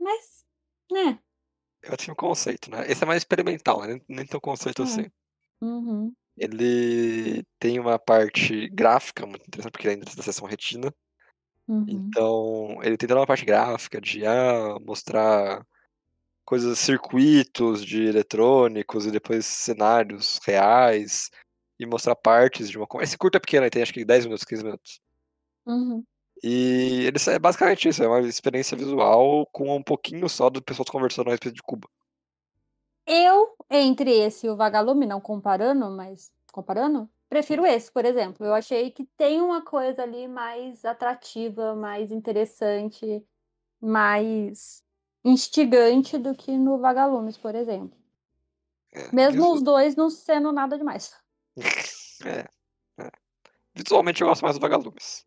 Mas, 0.00 0.44
né? 0.90 1.20
Eu 1.82 1.96
tinha 1.96 2.12
um 2.12 2.16
conceito, 2.16 2.70
né? 2.70 2.90
Esse 2.90 3.02
é 3.04 3.06
mais 3.06 3.22
experimental, 3.22 3.80
né? 3.86 4.00
Nem, 4.08 4.26
tão 4.26 4.40
conceito 4.40 4.82
É. 4.82 4.84
assim. 4.84 5.06
Uhum. 5.60 6.14
Ele 6.36 7.44
tem 7.58 7.78
uma 7.80 7.98
parte 7.98 8.68
gráfica 8.70 9.26
muito 9.26 9.46
interessante, 9.46 9.72
porque 9.72 9.86
ele 9.88 9.94
é 9.94 9.96
dentro 9.98 10.16
da 10.16 10.22
seção 10.22 10.46
retina. 10.46 10.94
Uhum. 11.68 11.84
Então, 11.86 12.78
ele 12.82 12.96
tem 12.96 13.06
toda 13.06 13.20
uma 13.20 13.26
parte 13.26 13.44
gráfica 13.44 14.00
de 14.00 14.26
ah, 14.26 14.78
mostrar 14.80 15.64
coisas, 16.44 16.78
circuitos 16.78 17.84
de 17.84 18.04
eletrônicos 18.06 19.04
e 19.04 19.10
depois 19.10 19.44
cenários 19.44 20.40
reais 20.46 21.30
e 21.78 21.84
mostrar 21.84 22.16
partes 22.16 22.70
de 22.70 22.78
uma. 22.78 22.88
Esse 23.02 23.18
curto 23.18 23.36
é 23.36 23.40
pequeno, 23.40 23.64
ele 23.64 23.70
tem 23.70 23.82
acho 23.82 23.92
que 23.92 24.02
10 24.02 24.24
minutos, 24.24 24.46
15 24.46 24.64
minutos. 24.64 25.00
Uhum. 25.66 26.02
E 26.42 27.04
ele 27.06 27.18
é 27.28 27.38
basicamente 27.38 27.88
isso, 27.88 28.02
é 28.02 28.08
uma 28.08 28.20
experiência 28.20 28.76
visual 28.76 29.46
com 29.52 29.76
um 29.76 29.82
pouquinho 29.82 30.26
só 30.28 30.48
de 30.48 30.62
pessoas 30.62 30.88
conversando 30.88 31.28
a 31.28 31.32
respeito 31.32 31.56
de 31.56 31.62
Cuba. 31.62 31.86
Eu, 33.06 33.54
entre 33.70 34.10
esse 34.10 34.46
e 34.46 34.50
o 34.50 34.56
Vagalume, 34.56 35.04
não 35.04 35.20
comparando, 35.20 35.90
mas 35.90 36.32
comparando, 36.52 37.08
prefiro 37.28 37.66
esse, 37.66 37.90
por 37.92 38.04
exemplo. 38.04 38.44
Eu 38.46 38.54
achei 38.54 38.90
que 38.90 39.04
tem 39.16 39.40
uma 39.40 39.62
coisa 39.62 40.02
ali 40.02 40.26
mais 40.26 40.84
atrativa, 40.84 41.74
mais 41.74 42.10
interessante, 42.10 43.24
mais 43.80 44.82
instigante 45.24 46.16
do 46.18 46.34
que 46.34 46.56
no 46.56 46.78
Vagalumes, 46.78 47.36
por 47.36 47.54
exemplo. 47.54 47.96
É, 48.92 49.14
Mesmo 49.14 49.42
visu- 49.42 49.54
os 49.54 49.62
dois 49.62 49.96
não 49.96 50.10
sendo 50.10 50.50
nada 50.52 50.78
demais. 50.78 51.14
é, 52.26 52.48
é. 53.02 53.10
Visualmente 53.74 54.22
eu 54.22 54.28
gosto 54.28 54.42
mais 54.42 54.56
do 54.56 54.60
Vagalumes. 54.60 55.26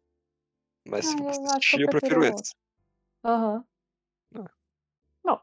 Mas 0.87 1.05
Ah, 1.05 1.15
eu 1.21 1.51
assistir, 1.51 1.75
eu 1.75 1.81
eu 1.81 1.89
prefiro 1.89 2.23
esse. 2.25 2.53
Aham. 3.23 3.63
Ah. 4.35 4.51
Bom, 5.23 5.41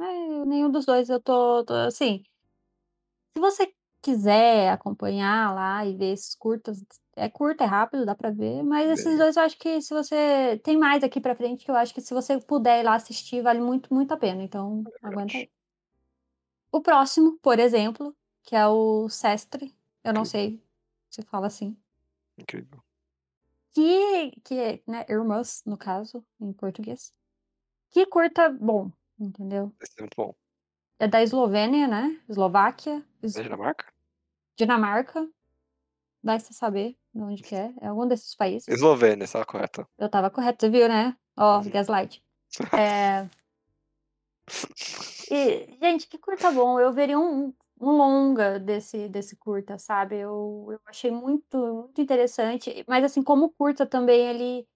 é, 0.00 0.44
nenhum 0.46 0.70
dos 0.70 0.86
dois 0.86 1.08
eu 1.08 1.20
tô, 1.20 1.64
tô 1.64 1.74
assim. 1.74 2.22
Se 3.34 3.40
você 3.40 3.74
quiser 4.06 4.70
acompanhar 4.70 5.52
lá 5.52 5.84
e 5.84 5.96
ver 5.96 6.12
esses 6.12 6.36
curtas, 6.36 6.80
é 7.16 7.28
curto, 7.28 7.62
é 7.62 7.66
rápido, 7.66 8.06
dá 8.06 8.14
pra 8.14 8.30
ver, 8.30 8.62
mas 8.62 8.88
esses 8.88 9.04
Bem, 9.04 9.18
dois 9.18 9.36
eu 9.36 9.42
acho 9.42 9.58
que 9.58 9.82
se 9.82 9.92
você 9.92 10.60
tem 10.62 10.76
mais 10.76 11.02
aqui 11.02 11.20
pra 11.20 11.34
frente 11.34 11.64
que 11.64 11.70
eu 11.70 11.74
acho 11.74 11.92
que 11.92 12.00
se 12.00 12.14
você 12.14 12.38
puder 12.40 12.80
ir 12.80 12.84
lá 12.84 12.94
assistir, 12.94 13.42
vale 13.42 13.60
muito, 13.60 13.92
muito 13.92 14.12
a 14.12 14.16
pena, 14.16 14.42
então 14.44 14.84
aguenta 15.02 15.36
aí. 15.36 15.50
O 16.70 16.80
próximo, 16.80 17.36
por 17.42 17.58
exemplo, 17.58 18.16
que 18.44 18.54
é 18.54 18.66
o 18.68 19.08
Sestre, 19.08 19.74
eu 20.04 20.12
não 20.12 20.24
Incrível. 20.24 20.24
sei 20.24 20.62
se 21.10 21.22
fala 21.22 21.48
assim, 21.48 21.76
Incrível. 22.38 22.80
que 23.72 24.30
que 24.44 24.54
é, 24.58 24.82
né, 24.86 25.04
Irmãs, 25.08 25.62
no 25.66 25.76
caso, 25.76 26.24
em 26.40 26.52
português. 26.52 27.12
Que 27.90 28.06
curta 28.06 28.48
bom, 28.50 28.90
entendeu? 29.18 29.72
Esse 29.80 29.94
é 29.98 30.02
muito 30.02 30.16
bom. 30.16 30.34
É 30.98 31.06
da 31.08 31.22
Eslovênia, 31.22 31.86
né, 31.88 32.20
Eslováquia, 32.28 33.04
Es 33.22 33.34
Da 33.34 33.42
Dinamarca? 33.42 33.95
Dinamarca, 34.56 35.28
vai 36.22 36.40
se 36.40 36.52
saber 36.54 36.96
de 37.14 37.20
onde 37.22 37.42
que 37.42 37.54
é, 37.54 37.72
é 37.80 37.86
algum 37.88 38.06
desses 38.06 38.34
países. 38.34 38.68
Eslovênia, 38.68 39.24
está 39.24 39.44
correta. 39.44 39.86
Eu 39.98 40.06
estava 40.06 40.30
correto, 40.30 40.60
você 40.60 40.70
viu, 40.70 40.88
né? 40.88 41.16
Ó, 41.36 41.58
Uhum. 41.58 41.70
gaslight. 41.70 42.22
É. 42.80 43.28
E, 45.30 45.76
gente, 45.80 46.06
que 46.06 46.18
curta 46.18 46.50
bom, 46.52 46.78
eu 46.80 46.92
veria 46.92 47.18
um 47.18 47.52
um 47.78 47.90
longa 47.90 48.58
desse 48.58 49.06
desse 49.08 49.36
curta, 49.36 49.76
sabe, 49.78 50.16
eu 50.16 50.66
eu 50.70 50.80
achei 50.86 51.10
muito 51.10 51.58
muito 51.58 52.00
interessante, 52.00 52.82
mas 52.88 53.04
assim, 53.04 53.22
como 53.22 53.50
curta 53.50 53.84
também 53.84 54.26
ele 54.28 54.66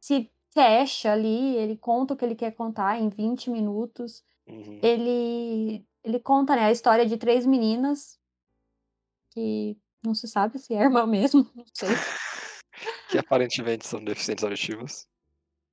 se 0.00 0.30
fecha 0.54 1.12
ali, 1.12 1.56
ele 1.56 1.76
conta 1.76 2.14
o 2.14 2.16
que 2.16 2.24
ele 2.24 2.34
quer 2.34 2.52
contar 2.52 2.98
em 2.98 3.08
20 3.10 3.50
minutos. 3.50 4.24
Uhum. 4.46 4.78
Ele 4.82 5.84
ele 6.04 6.18
conta, 6.20 6.56
né, 6.56 6.64
a 6.66 6.72
história 6.72 7.04
de 7.06 7.16
3 7.18 7.44
meninas 7.46 8.18
que 9.32 9.76
não 10.04 10.14
se 10.14 10.26
sabe 10.28 10.58
se 10.58 10.74
é 10.74 10.82
irmã 10.82 11.06
mesmo, 11.06 11.48
não 11.54 11.64
sei. 11.74 11.88
Que 13.10 13.18
aparentemente 13.18 13.86
são 13.86 14.02
deficientes 14.02 14.42
auditivos. 14.42 15.06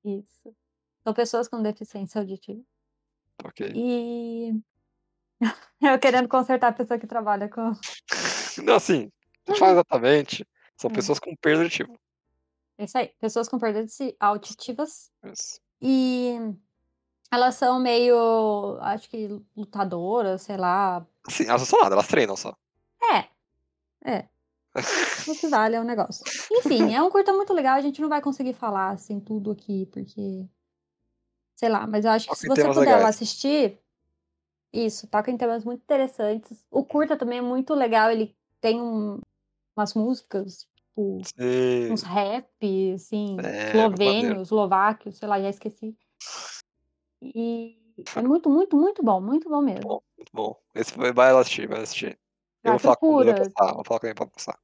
Isso. 0.04 0.54
São 1.02 1.14
pessoas 1.14 1.48
com 1.48 1.62
deficiência 1.62 2.20
auditiva. 2.20 2.62
Ok. 3.44 3.72
E 3.74 4.52
eu 5.82 5.98
querendo 6.00 6.28
consertar 6.28 6.68
a 6.68 6.74
pessoa 6.74 7.00
que 7.00 7.08
trabalha 7.08 7.48
com 7.50 7.72
Não, 8.64 8.76
assim, 8.76 9.10
não 9.48 9.56
fala 9.56 9.72
exatamente. 9.72 10.46
São 10.76 10.90
Hum. 10.92 10.94
pessoas 10.94 11.20
com 11.20 11.34
perda 11.38 11.64
auditiva. 11.64 11.94
é 12.78 12.84
isso 12.84 12.98
aí, 12.98 13.08
pessoas 13.20 13.48
com 13.48 13.58
perda 13.58 13.86
de 13.86 14.16
auditivas 14.20 15.10
Isso. 15.24 15.62
e 15.82 16.36
elas 17.32 17.56
são 17.56 17.80
meio, 17.80 18.78
acho 18.82 19.10
que 19.10 19.30
lutadoras, 19.56 20.42
sei 20.42 20.58
lá. 20.58 21.06
Assim, 21.26 21.46
elas 21.46 21.62
não 21.62 21.66
são 21.68 21.82
nada, 21.82 21.96
elas 21.96 22.08
treinam 22.08 22.36
só. 22.36 22.54
É, 23.14 23.30
é. 24.06 24.28
O 25.28 25.36
que 25.36 25.48
vale 25.48 25.76
é 25.76 25.82
o 25.82 25.84
negócio. 25.84 26.24
Enfim, 26.52 26.94
é 26.94 27.04
um 27.04 27.10
curta 27.10 27.34
muito 27.34 27.54
legal, 27.54 27.76
a 27.76 27.82
gente 27.82 28.02
não 28.02 28.10
vai 28.10 28.22
conseguir 28.22 28.54
falar, 28.54 28.92
assim, 28.92 29.20
tudo 29.20 29.52
aqui, 29.52 29.86
porque 29.88 30.48
sei 31.56 31.70
lá, 31.70 31.86
mas 31.86 32.06
eu 32.06 32.12
acho 32.12 32.30
que 32.30 32.36
se 32.36 32.48
você 32.48 32.64
puder 32.64 32.80
legais. 32.80 33.16
assistir 33.16 33.78
isso, 34.72 35.08
toca 35.08 35.30
em 35.30 35.38
temas 35.38 35.66
muito 35.66 35.82
interessantes. 35.82 36.66
O 36.72 36.86
curta 36.86 37.18
também 37.18 37.40
é 37.40 37.42
muito 37.42 37.74
legal, 37.74 38.10
ele 38.10 38.36
tem 38.62 38.82
um 38.82 39.20
umas 39.76 39.94
músicas, 39.94 40.68
tipo, 40.76 41.22
uns 41.92 42.02
Sim. 42.02 42.08
rap, 42.08 42.94
assim, 42.94 43.38
É, 43.40 43.70
eslovênio, 43.70 44.42
eslováquio, 44.42 45.12
sei 45.12 45.28
lá, 45.28 45.40
já 45.40 45.50
esqueci. 45.50 45.96
E 47.22 47.78
é 48.16 48.22
muito, 48.22 48.50
muito, 48.50 48.76
muito 48.76 49.04
bom, 49.04 49.22
muito 49.22 49.50
bom 49.50 49.62
mesmo. 49.62 49.88
bom, 49.88 50.02
muito 50.18 50.32
bom. 50.34 50.60
Esse 50.76 50.92
foi, 50.94 51.14
vai 51.14 51.32
lá 51.32 51.40
assistir, 51.40 51.68
vai 51.68 51.82
assistir. 51.82 52.20
Eu 52.70 52.76
Ah, 52.76 52.78
vou 52.78 52.80
falar 52.80 52.96
com 52.98 53.22
ele 53.22 53.34
pra 53.34 53.36
procura. 53.36 53.54
passar. 53.56 53.74
Vou 53.76 53.84
falar 53.86 54.00
com 54.00 54.08
ele 54.08 54.16
pra 54.16 54.26
passar. 54.28 54.60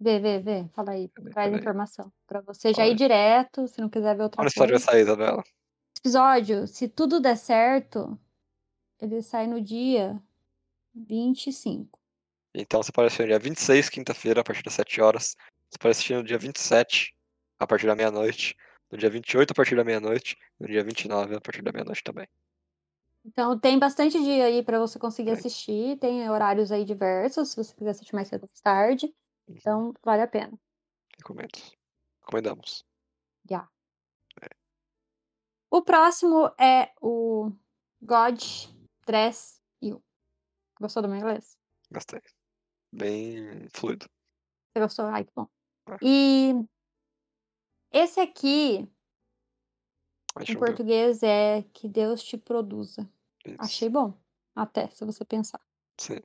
Vê, 0.00 0.20
vê, 0.20 0.38
vê, 0.38 0.68
fala 0.74 0.92
aí, 0.92 1.08
Peraí, 1.08 1.32
traz 1.32 1.46
peraí. 1.48 1.60
informação, 1.60 2.12
pra 2.26 2.40
você 2.40 2.72
já 2.72 2.82
Olha. 2.84 2.90
ir 2.92 2.94
direto, 2.94 3.66
se 3.66 3.80
não 3.80 3.88
quiser 3.88 4.16
ver 4.16 4.22
outra 4.22 4.36
Quando 4.36 4.46
esse 4.46 4.54
episódio 4.58 4.78
vai 4.78 4.80
coisa. 4.80 4.92
sair, 4.92 5.02
Isabela? 5.02 5.42
Esse 5.42 6.00
episódio, 6.00 6.66
se 6.68 6.88
tudo 6.88 7.18
der 7.20 7.36
certo, 7.36 8.16
ele 9.00 9.20
sai 9.22 9.48
no 9.48 9.60
dia 9.60 10.20
25. 10.94 11.98
Então 12.54 12.82
você 12.82 12.92
pode 12.92 13.06
assistir 13.06 13.22
no 13.22 13.28
dia 13.28 13.38
26, 13.38 13.88
quinta-feira, 13.88 14.40
a 14.40 14.44
partir 14.44 14.62
das 14.62 14.74
7 14.74 15.00
horas. 15.00 15.36
Você 15.68 15.78
pode 15.78 15.90
assistir 15.92 16.14
no 16.14 16.22
dia 16.24 16.38
27, 16.38 17.14
a 17.58 17.66
partir 17.66 17.86
da 17.86 17.94
meia-noite. 17.96 18.56
No 18.90 18.96
dia 18.96 19.10
28, 19.10 19.50
a 19.50 19.54
partir 19.54 19.76
da 19.76 19.84
meia-noite. 19.84 20.36
No 20.58 20.66
dia 20.66 20.82
29, 20.82 21.34
a 21.36 21.40
partir 21.40 21.62
da 21.62 21.72
meia-noite 21.72 22.02
também. 22.02 22.26
Então 23.24 23.58
tem 23.58 23.78
bastante 23.78 24.18
dia 24.22 24.44
aí 24.46 24.62
pra 24.62 24.78
você 24.78 24.98
conseguir 24.98 25.30
Tem. 25.30 25.38
assistir, 25.38 25.98
tem 25.98 26.28
horários 26.30 26.72
aí 26.72 26.84
diversos, 26.84 27.50
se 27.50 27.56
você 27.56 27.74
quiser 27.74 27.90
assistir 27.90 28.14
mais 28.14 28.28
cedo 28.28 28.44
ou 28.44 28.48
mais 28.48 28.60
tarde, 28.60 29.06
Uhum. 29.48 29.54
então 29.56 29.92
vale 30.04 30.22
a 30.22 30.28
pena. 30.28 30.58
Recomendo. 31.18 31.58
Recomendamos. 32.20 32.84
Já. 33.48 33.68
É. 34.42 34.48
O 35.70 35.82
próximo 35.82 36.50
é 36.58 36.92
o 37.00 37.52
God 38.00 38.40
Dress 39.06 39.60
You. 39.82 40.02
Gostou 40.80 41.02
do 41.02 41.08
meu 41.08 41.18
inglês? 41.18 41.56
Gostei. 41.90 42.20
Bem 42.92 43.68
fluido. 43.74 44.06
Você 44.72 44.80
gostou? 44.80 45.06
Ai, 45.06 45.24
que 45.24 45.32
bom. 45.34 45.46
Ah. 45.86 45.96
E 46.02 46.54
esse 47.92 48.20
aqui, 48.20 48.86
em 50.46 50.52
eu 50.54 50.58
português, 50.58 51.22
é 51.22 51.62
Que 51.72 51.88
Deus 51.88 52.22
Te 52.22 52.36
Produza. 52.36 53.08
Isso. 53.44 53.56
Achei 53.58 53.88
bom, 53.88 54.12
até, 54.54 54.88
se 54.90 55.04
você 55.04 55.24
pensar. 55.24 55.60
Sim. 55.98 56.20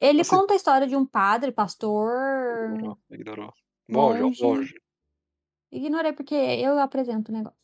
Ele 0.00 0.20
Assim- 0.20 0.36
conta 0.36 0.52
a 0.52 0.56
história 0.56 0.86
de 0.86 0.96
um 0.96 1.04
padre, 1.06 1.50
pastor. 1.52 2.70
Ignorou. 2.74 2.98
Ignorou. 3.10 3.52
Monge, 3.88 4.20
Monge. 4.22 4.42
monge. 4.42 4.82
Ignorei 5.72 6.12
porque 6.12 6.34
eu 6.34 6.78
apresento 6.78 7.30
o 7.30 7.34
negócio. 7.34 7.58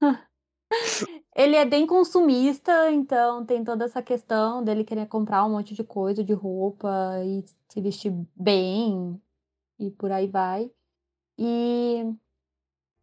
Ele 1.36 1.56
é 1.56 1.64
bem 1.64 1.86
consumista, 1.86 2.90
então 2.90 3.44
tem 3.44 3.62
toda 3.64 3.84
essa 3.84 4.02
questão 4.02 4.62
dele 4.62 4.84
querer 4.84 5.06
comprar 5.06 5.44
um 5.44 5.50
monte 5.50 5.74
de 5.74 5.84
coisa, 5.84 6.22
de 6.24 6.32
roupa 6.32 6.88
e 7.24 7.44
se 7.68 7.80
vestir 7.80 8.12
bem 8.34 9.20
e 9.78 9.90
por 9.90 10.10
aí 10.12 10.26
vai. 10.26 10.70
E 11.38 12.04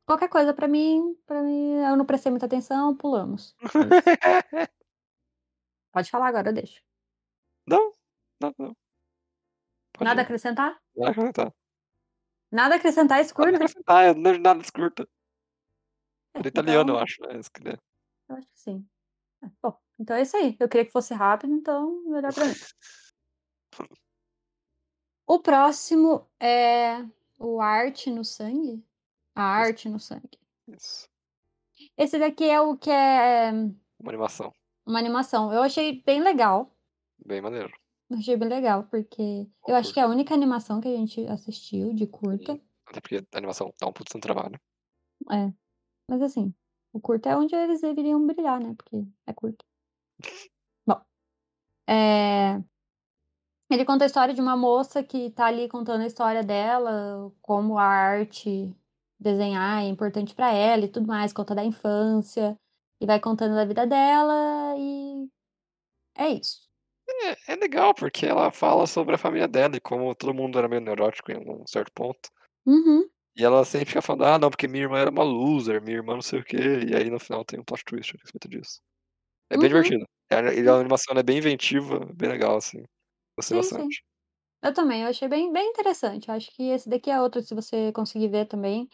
qualquer 0.05 0.29
coisa 0.29 0.53
pra 0.53 0.67
mim, 0.67 1.15
para 1.25 1.41
mim, 1.41 1.73
eu 1.75 1.95
não 1.95 2.05
prestei 2.05 2.29
muita 2.31 2.45
atenção, 2.45 2.95
pulamos. 2.95 3.55
É. 3.61 4.67
Pode 5.93 6.09
falar 6.09 6.27
agora, 6.27 6.49
eu 6.49 6.53
deixo. 6.53 6.81
não, 7.67 7.93
não, 8.41 8.53
não. 8.57 8.75
Pode 9.93 10.05
Nada 10.05 10.21
ir. 10.21 10.23
acrescentar? 10.23 10.79
Não 10.95 11.07
acrescentar. 11.07 11.53
Nada 12.51 12.75
acrescentar 12.75 13.19
esse 13.19 13.33
Nada 13.37 13.49
a 13.49 13.51
curta? 13.51 13.65
acrescentar, 13.65 14.15
nada 14.15 14.59
descurta. 14.59 15.07
É, 16.33 16.39
Era 16.39 16.47
italiano, 16.47 16.83
então, 16.83 16.95
eu 16.95 16.99
acho, 17.03 17.21
né? 17.21 17.27
que, 17.53 17.67
eu 18.29 18.35
acho 18.37 18.47
que 18.47 18.59
sim. 18.59 18.87
É, 19.43 19.47
bom, 19.61 19.77
então 19.99 20.15
é 20.15 20.21
isso 20.21 20.35
aí. 20.37 20.55
Eu 20.59 20.69
queria 20.69 20.85
que 20.85 20.91
fosse 20.91 21.13
rápido, 21.13 21.53
então 21.53 22.03
melhor 22.05 22.33
pra 22.33 22.45
mim. 22.45 22.53
O 25.27 25.39
próximo 25.39 26.29
é 26.41 27.05
o 27.39 27.61
Arte 27.61 28.09
no 28.11 28.25
Sangue. 28.25 28.83
A 29.35 29.43
Arte 29.43 29.89
no 29.89 29.99
Sangue. 29.99 30.39
Isso. 30.67 31.07
Esse 31.97 32.19
daqui 32.19 32.49
é 32.49 32.59
o 32.61 32.77
que 32.77 32.89
é 32.89 33.51
Uma 33.99 34.09
animação. 34.11 34.53
uma 34.85 34.99
animação. 34.99 35.51
Eu 35.51 35.61
achei 35.63 36.01
bem 36.03 36.21
legal. 36.21 36.75
Bem 37.25 37.41
maneiro. 37.41 37.71
Eu 38.09 38.17
achei 38.17 38.35
bem 38.35 38.49
legal, 38.49 38.83
porque 38.85 39.47
eu 39.67 39.75
acho 39.75 39.93
que 39.93 39.99
é 39.99 40.03
a 40.03 40.07
única 40.07 40.33
animação 40.33 40.81
que 40.81 40.87
a 40.87 40.95
gente 40.95 41.25
assistiu 41.27 41.93
de 41.93 42.05
curta. 42.05 42.53
Sim. 42.53 42.61
Até 42.85 42.99
porque 42.99 43.15
a 43.17 43.37
animação 43.37 43.73
dá 43.79 43.87
um 43.87 43.93
puto 43.93 44.13
de 44.13 44.19
trabalho. 44.19 44.59
É. 45.31 45.53
Mas 46.09 46.21
assim, 46.21 46.53
o 46.91 46.99
curta 46.99 47.29
é 47.29 47.37
onde 47.37 47.55
eles 47.55 47.79
deveriam 47.81 48.25
brilhar, 48.25 48.59
né? 48.59 48.73
Porque 48.75 49.05
é 49.25 49.33
curto. 49.33 49.65
Bom. 50.85 51.01
É... 51.87 52.61
Ele 53.69 53.85
conta 53.85 54.03
a 54.03 54.07
história 54.07 54.33
de 54.33 54.41
uma 54.41 54.57
moça 54.57 55.01
que 55.01 55.31
tá 55.31 55.45
ali 55.45 55.69
contando 55.69 56.01
a 56.01 56.05
história 56.05 56.43
dela, 56.43 57.31
como 57.41 57.77
a 57.77 57.83
arte, 57.85 58.75
desenhar 59.21 59.83
é 59.83 59.87
importante 59.87 60.35
pra 60.35 60.51
ela 60.53 60.85
e 60.85 60.89
tudo 60.89 61.07
mais, 61.07 61.33
conta 61.33 61.55
da 61.55 61.63
infância, 61.65 62.57
e 63.01 63.05
vai 63.07 63.19
contando 63.19 63.55
da 63.55 63.65
vida 63.65 63.87
dela 63.87 64.75
e 64.77 65.29
é 66.15 66.29
isso. 66.29 66.67
É, 67.47 67.53
é 67.53 67.55
legal, 67.55 67.93
porque 67.95 68.25
ela 68.27 68.51
fala 68.51 68.85
sobre 68.87 69.15
a 69.15 69.17
família 69.17 69.47
dela 69.47 69.75
e 69.75 69.79
como 69.81 70.13
todo 70.15 70.33
mundo 70.33 70.57
era 70.59 70.67
meio 70.69 70.81
neurótico 70.81 71.31
em 71.31 71.37
um 71.37 71.65
certo 71.67 71.91
ponto. 71.93 72.29
Uhum. 72.65 73.11
E 73.35 73.43
ela 73.43 73.63
sempre 73.65 73.87
fica 73.87 74.01
falando: 74.01 74.25
"Ah, 74.25 74.37
não, 74.39 74.49
porque 74.49 74.67
minha 74.67 74.83
irmã 74.83 74.99
era 74.99 75.09
uma 75.11 75.23
loser, 75.23 75.81
minha 75.81 75.97
irmã 75.97 76.13
não 76.15 76.21
sei 76.21 76.39
o 76.39 76.43
quê", 76.43 76.57
e 76.89 76.95
aí 76.95 77.09
no 77.09 77.19
final 77.19 77.45
tem 77.45 77.59
um 77.59 77.63
plot 77.63 77.83
twist 77.85 78.15
a 78.15 78.19
respeito 78.21 78.49
disso. 78.49 78.81
É 79.51 79.57
bem 79.57 79.69
Uhum. 79.69 79.69
divertido. 79.69 80.05
É 80.31 80.35
a 80.37 80.75
animação 80.79 81.15
é 81.17 81.23
bem 81.23 81.39
inventiva, 81.39 81.99
bem 82.15 82.29
legal, 82.29 82.57
assim. 82.57 82.83
Gostei 83.37 83.55
Sim, 83.55 83.67
sim. 83.69 83.95
bastante. 83.95 84.03
Eu 84.63 84.73
também, 84.73 85.03
eu 85.03 85.09
achei 85.09 85.27
bem 85.29 85.51
bem 85.53 85.69
interessante. 85.69 86.31
Acho 86.31 86.51
que 86.51 86.63
esse 86.65 86.89
daqui 86.89 87.11
é 87.11 87.21
outro, 87.21 87.41
se 87.41 87.55
você 87.55 87.91
conseguir 87.93 88.29
ver 88.29 88.47
também, 88.47 88.89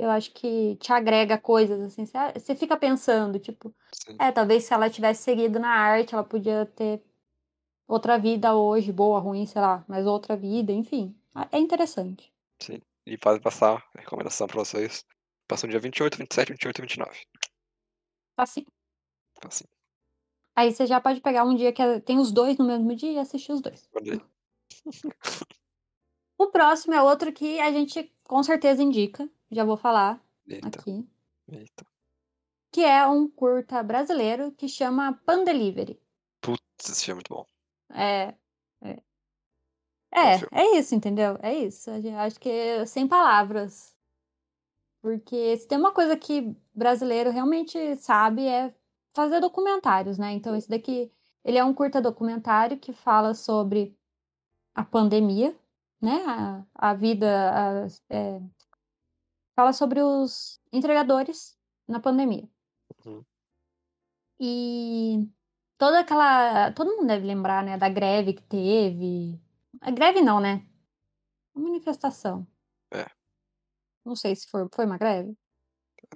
eu 0.00 0.10
acho 0.10 0.32
que 0.32 0.76
te 0.76 0.92
agrega 0.92 1.38
coisas, 1.38 1.80
assim, 1.80 2.04
você 2.06 2.54
fica 2.56 2.76
pensando, 2.76 3.38
tipo: 3.38 3.74
Sim. 3.92 4.16
"É, 4.18 4.32
talvez 4.32 4.64
se 4.64 4.74
ela 4.74 4.90
tivesse 4.90 5.22
seguido 5.22 5.58
na 5.60 5.70
arte, 5.70 6.14
ela 6.14 6.24
podia 6.24 6.66
ter 6.66 7.02
outra 7.88 8.18
vida 8.18 8.54
hoje, 8.56 8.92
boa, 8.92 9.20
ruim, 9.20 9.46
sei 9.46 9.60
lá, 9.62 9.84
mas 9.88 10.06
outra 10.06 10.36
vida", 10.36 10.72
enfim. 10.72 11.14
É 11.52 11.58
interessante. 11.58 12.32
Sim. 12.60 12.80
E 13.06 13.18
pode 13.18 13.40
passar 13.40 13.76
a 13.96 14.00
recomendação 14.00 14.46
pra 14.46 14.58
vocês. 14.60 15.04
Passa 15.48 15.66
no 15.66 15.72
dia 15.72 15.80
28, 15.80 16.18
27, 16.18 16.52
28 16.52 16.78
e 16.78 16.82
29. 16.82 17.18
Assim. 18.36 18.64
Assim. 19.44 19.64
Aí 20.56 20.72
você 20.72 20.86
já 20.86 21.00
pode 21.00 21.20
pegar 21.20 21.44
um 21.44 21.54
dia 21.54 21.72
que, 21.72 21.82
eh, 21.82 22.00
tem 22.00 22.18
os 22.18 22.32
2 22.32 22.58
no 22.58 22.66
mesmo 22.66 22.94
dia 22.94 23.12
e 23.12 23.18
assistir 23.18 23.52
os 23.52 23.60
2. 23.60 23.88
Olha 23.94 24.14
aí. 24.14 24.20
O 26.38 26.46
próximo 26.48 26.94
é 26.94 27.02
outro 27.02 27.32
que 27.32 27.60
a 27.60 27.70
gente 27.70 28.10
com 28.24 28.42
certeza 28.42 28.82
indica, 28.82 29.28
já 29.50 29.64
vou 29.64 29.76
falar 29.76 30.20
Eita. 30.46 30.68
aqui. 30.68 31.06
Eita. 31.48 31.84
Que 32.72 32.82
é 32.82 33.06
um 33.06 33.28
curta 33.28 33.82
brasileiro 33.82 34.52
que 34.52 34.68
chama 34.68 35.12
Pandelivery. 35.26 36.00
Putz, 36.40 36.62
esse 36.88 37.04
filme 37.04 37.12
é 37.12 37.28
muito 37.28 37.34
bom. 37.34 37.46
É, 37.92 38.34
é. 38.82 39.02
É, 40.12 40.60
é 40.60 40.78
isso, 40.78 40.94
entendeu? 40.94 41.38
É 41.42 41.54
isso, 41.54 41.90
a 41.90 42.24
acho 42.24 42.38
que 42.40 42.84
sem 42.86 43.06
palavras. 43.06 43.96
Porque 45.02 45.56
se 45.56 45.66
tem 45.66 45.78
uma 45.78 45.92
coisa 45.92 46.16
que 46.16 46.54
brasileiro 46.74 47.30
realmente 47.30 47.96
sabe 47.96 48.46
é 48.46 48.74
fazer 49.14 49.40
documentários, 49.40 50.18
né, 50.18 50.32
então 50.32 50.54
esse 50.54 50.68
daqui, 50.68 51.10
ele 51.44 51.58
é 51.58 51.64
um 51.64 51.74
curta 51.74 52.00
documentário 52.00 52.78
que 52.78 52.92
fala 52.92 53.34
sobre 53.34 53.96
a 54.74 54.84
pandemia, 54.84 55.56
né, 56.00 56.22
a 56.26 56.64
a 56.74 56.94
vida, 56.94 57.82
as 57.84 58.02
eh 58.10 58.40
fala 59.60 59.72
sobre 59.74 60.00
os 60.00 60.58
entregadores 60.72 61.54
na 61.86 62.00
pandemia. 62.00 62.48
Uhum. 63.04 63.24
E 64.40 65.28
toda 65.76 66.00
aquela 66.00 66.72
todo 66.72 66.96
mundo 66.96 67.08
deve 67.08 67.26
lembrar, 67.26 67.62
né, 67.62 67.76
da 67.76 67.88
greve 67.90 68.32
que 68.32 68.42
teve. 68.42 69.38
A 69.82 69.90
greve 69.90 70.22
não, 70.22 70.40
né, 70.40 70.66
manifestação. 71.54 72.46
É. 72.92 73.06
Não 74.04 74.16
sei 74.16 74.34
se 74.34 74.48
foi 74.48 74.66
foi 74.74 74.86
uma 74.86 74.98
greve? 74.98 75.36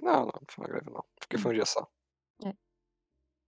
Não, 0.01 0.21
não, 0.21 0.25
não 0.25 0.41
foi 0.49 0.65
uma 0.65 0.71
greve 0.71 0.89
não, 0.91 1.05
porque 1.19 1.37
foi 1.37 1.51
um 1.51 1.55
dia 1.55 1.65
só. 1.65 1.87
É. 2.45 2.53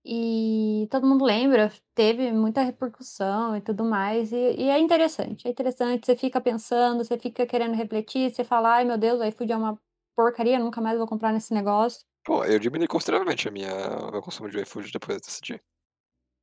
E 0.05 0.87
todo 0.89 1.07
mundo 1.07 1.25
lembra, 1.25 1.71
teve 1.95 2.31
muita 2.31 2.61
repercussão 2.61 3.57
e 3.57 3.61
tudo 3.61 3.83
mais, 3.83 4.31
e 4.31 4.37
e 4.37 4.69
é 4.69 4.79
interessante, 4.79 5.47
é 5.47 5.51
interessante, 5.51 6.05
você 6.05 6.15
fica 6.15 6.39
pensando, 6.41 7.03
você 7.03 7.17
fica 7.19 7.45
querendo 7.45 7.75
refletir, 7.75 8.31
você 8.31 8.43
fala: 8.43 8.75
"Ai 8.75 8.85
meu 8.85 8.97
Deus, 8.97 9.19
o 9.19 9.23
iFood 9.25 9.51
é 9.51 9.57
uma 9.57 9.79
porcaria, 10.17 10.59
nunca 10.59 10.81
mais 10.81 10.97
vou 10.99 11.07
comprar 11.07 11.33
nesse 11.33 11.53
negócio". 11.55 12.05
Pô, 12.25 12.43
eu 12.45 12.59
diminui 12.59 12.87
consideravelmente 12.87 13.47
a 13.47 13.51
minha 13.51 13.73
o 14.07 14.11
meu 14.11 14.21
consumo 14.21 14.49
de 14.49 14.59
iFood 14.61 14.91
depois 14.91 15.19
desse 15.21 15.41
dia. 15.41 15.61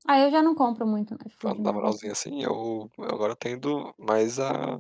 Ah, 0.09 0.19
eu 0.21 0.31
já 0.31 0.41
não 0.43 0.55
compro 0.55 0.87
muito 0.87 1.13
no 1.15 1.21
iFood 1.27 1.61
na 1.63 1.73
moralzinha, 1.73 2.13
assim. 2.13 2.13
assim, 2.13 2.43
eu 2.43 2.91
eu 2.99 3.05
agora 3.05 3.37
tendo 3.37 3.95
mais 3.99 4.39
a 4.39 4.79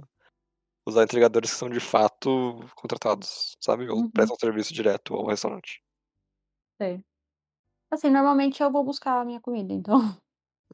usar 0.86 1.04
entregadores 1.04 1.50
que 1.52 1.56
são 1.58 1.70
de 1.70 1.80
fato 1.80 2.60
contratados, 2.76 3.56
sabe, 3.60 3.88
ou 3.90 4.04
Uhum. 4.04 4.10
prestam 4.14 4.36
serviço 4.40 4.74
direto 4.74 5.14
ao 5.14 5.26
restaurante. 5.28 5.82
Sei. 6.80 7.04
Assim, 7.90 8.10
normalmente 8.10 8.62
eu 8.62 8.70
vou 8.72 8.84
buscar 8.84 9.20
a 9.20 9.24
minha 9.26 9.40
comida, 9.40 9.72
então 9.74 9.98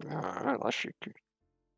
Ah, 0.06 0.56
lá 0.62 0.70
chique. 0.70 1.12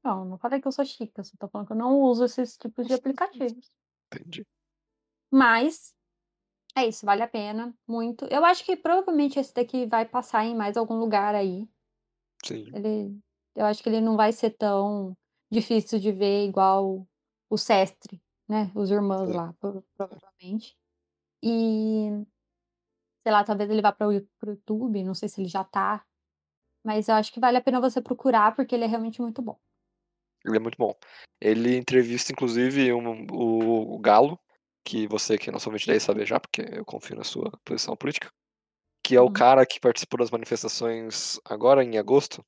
Não, 0.04 0.24
não 0.24 0.38
falei 0.38 0.60
que 0.60 0.66
eu 0.68 0.72
sou 0.72 0.84
chique, 0.84 1.12
eu 1.18 1.24
só 1.24 1.36
tô 1.38 1.48
falando 1.48 1.66
que 1.66 1.72
eu 1.72 1.76
não 1.76 2.00
uso 2.00 2.24
esses 2.24 2.56
tipos 2.56 2.86
de 2.86 2.94
aplicativos. 2.94 3.74
Entendi. 4.10 4.44
Mas, 5.30 5.94
é 6.74 6.86
isso, 6.86 7.04
vale 7.04 7.22
a 7.22 7.28
pena, 7.28 7.74
muito. 7.86 8.24
Eu 8.26 8.44
acho 8.44 8.64
que 8.64 8.76
provavelmente 8.76 9.38
esse 9.38 9.52
daqui 9.52 9.86
vai 9.86 10.06
passar 10.06 10.44
em 10.44 10.54
mais 10.54 10.76
algum 10.76 10.98
lugar 10.98 11.34
aí. 11.34 11.68
Sim. 12.44 12.70
Ele 12.74 13.18
eu 13.54 13.66
acho 13.66 13.82
que 13.82 13.88
ele 13.88 14.00
não 14.00 14.16
vai 14.16 14.32
ser 14.32 14.50
tão 14.50 15.16
difícil 15.50 15.98
de 15.98 16.10
ver 16.10 16.46
igual 16.46 17.06
o 17.50 17.58
Sestry, 17.58 18.20
né, 18.48 18.72
Os 18.74 18.90
Irmãos 18.90 19.28
Sim. 19.28 19.36
lá, 19.36 19.52
pro 19.60 19.84
provavelmente. 19.94 20.76
E 21.42 22.08
sei 23.22 23.32
lá, 23.32 23.44
talvez 23.44 23.68
ele 23.68 23.82
vá 23.82 23.92
para 23.92 24.08
o 24.08 24.12
You 24.12 24.26
para 24.38 24.50
o 24.50 24.52
YouTube, 24.54 25.04
não 25.04 25.14
sei 25.14 25.28
se 25.28 25.40
ele 25.40 25.48
já 25.48 25.62
tá, 25.62 26.04
mas 26.84 27.08
eu 27.08 27.14
acho 27.14 27.32
que 27.32 27.40
vale 27.40 27.58
a 27.58 27.60
pena 27.60 27.80
você 27.80 28.00
procurar, 28.00 28.56
porque 28.56 28.74
ele 28.74 28.84
é 28.84 28.88
realmente 28.88 29.20
muito 29.20 29.42
bom. 29.42 29.58
Ele 30.44 30.56
é 30.56 30.60
muito 30.60 30.78
bom. 30.78 30.94
Ele 31.40 31.76
entrevista 31.76 32.32
inclusive 32.32 32.92
um 32.92 33.26
o 33.30 33.94
o 33.94 33.98
Galo, 33.98 34.38
que 34.84 35.06
você 35.08 35.38
que 35.38 35.48
é 35.50 35.52
nosso 35.52 35.68
ouvinte 35.68 35.86
deve 35.86 36.00
saber 36.00 36.26
já, 36.26 36.40
porque 36.40 36.62
eu 36.72 36.84
confio 36.84 37.16
na 37.16 37.24
sua 37.24 37.50
posição 37.64 37.96
política, 37.96 38.30
que 39.04 39.16
é 39.16 39.20
o 39.22 39.26
Uhum. 39.26 39.32
cara 39.32 39.66
que 39.66 39.80
participou 39.80 40.18
das 40.20 40.30
manifestações 40.30 41.38
agora 41.46 41.84
em 41.84 41.98
agosto, 41.98 42.44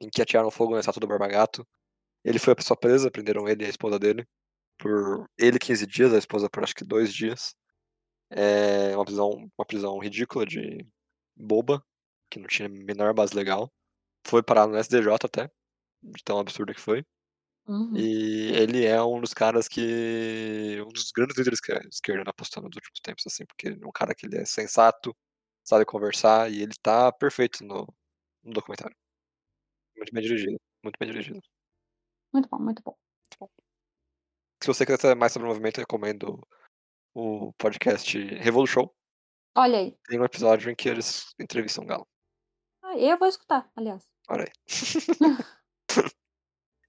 em 0.00 0.08
que 0.10 0.22
atearam 0.22 0.50
fogo 0.50 0.74
na 0.74 0.80
estátua 0.80 1.00
do 1.00 1.08
Borba 1.08 1.28
Gato. 1.28 1.66
Ele 2.24 2.38
foi 2.40 2.52
a 2.54 2.56
pessoa 2.56 2.78
presa, 2.78 3.10
prenderam 3.10 3.48
ele 3.48 3.64
e 3.64 3.66
a 3.66 3.70
esposa 3.70 3.98
dele, 3.98 4.26
por 4.78 5.26
ele 5.38 5.58
15 5.58 5.86
dias, 5.86 6.14
a 6.14 6.18
esposa 6.18 6.50
por 6.50 6.64
acho 6.64 6.74
que 6.74 6.84
2 6.84 7.12
dias. 7.14 7.54
É 8.30 8.96
uma 8.96 9.04
prisão 9.04 9.30
uma 9.58 9.66
prisão 9.66 9.98
ridícula 9.98 10.46
de 10.46 10.86
boba, 11.36 11.82
que 12.30 12.38
não 12.40 12.46
tinha 12.48 12.68
a 12.68 12.70
menor 12.70 13.14
base 13.14 13.34
legal. 13.34 13.70
Foi 14.26 14.42
parar 14.42 14.66
no 14.68 14.78
STJ 14.78 15.08
até, 15.26 15.50
de 16.02 16.24
tão 16.24 16.38
absurda 16.40 16.74
que 16.74 16.80
foi. 16.80 17.04
Uhum. 17.70 17.96
E 17.96 18.50
ele 18.50 18.84
é 18.84 19.00
um 19.00 19.20
dos 19.20 19.32
caras 19.32 19.68
que 19.68 20.82
um 20.84 20.88
dos 20.88 21.12
grandes 21.12 21.38
líderes 21.38 21.60
que 21.60 21.70
a 21.70 21.78
esquerda 21.88 22.28
apostando 22.28 22.66
nos 22.66 22.74
últimos 22.74 22.98
tempos, 23.00 23.24
assim, 23.28 23.46
porque 23.46 23.68
ele 23.68 23.80
é 23.80 23.86
um 23.86 23.92
cara 23.92 24.12
que 24.12 24.26
ele 24.26 24.38
é 24.38 24.44
sensato, 24.44 25.16
sabe 25.64 25.84
conversar 25.84 26.50
e 26.50 26.62
ele 26.62 26.72
tá 26.82 27.12
perfeito 27.12 27.62
no 27.64 27.86
no 28.42 28.52
documentário. 28.52 28.96
Muito 29.96 30.12
bem 30.12 30.22
dirigido, 30.24 30.60
muito 30.82 30.96
bem 30.98 31.10
dirigido. 31.10 31.40
Muito 32.32 32.48
bom, 32.48 32.58
muito 32.58 32.82
bom. 32.82 32.90
Muito 32.90 33.38
bom. 33.38 33.48
Se 34.60 34.66
você 34.66 34.84
quer 34.84 34.98
saber 34.98 35.14
mais 35.14 35.32
sobre 35.32 35.46
o 35.46 35.50
movimento, 35.50 35.78
eu 35.78 35.82
recomendo 35.82 36.40
o 37.14 37.52
podcast 37.52 38.18
Revolushow. 38.18 38.92
Olha 39.56 39.78
aí. 39.78 39.96
Tem 40.08 40.18
um 40.18 40.24
episódio 40.24 40.72
em 40.72 40.74
que 40.74 40.88
eles 40.88 41.32
entrevistam 41.38 41.84
o 41.84 41.86
Galo. 41.86 42.08
Ah, 42.82 42.98
eu 42.98 43.16
vou 43.16 43.28
escutar, 43.28 43.70
aliás. 43.76 44.04
Olha 44.28 44.42
aí. 44.42 44.52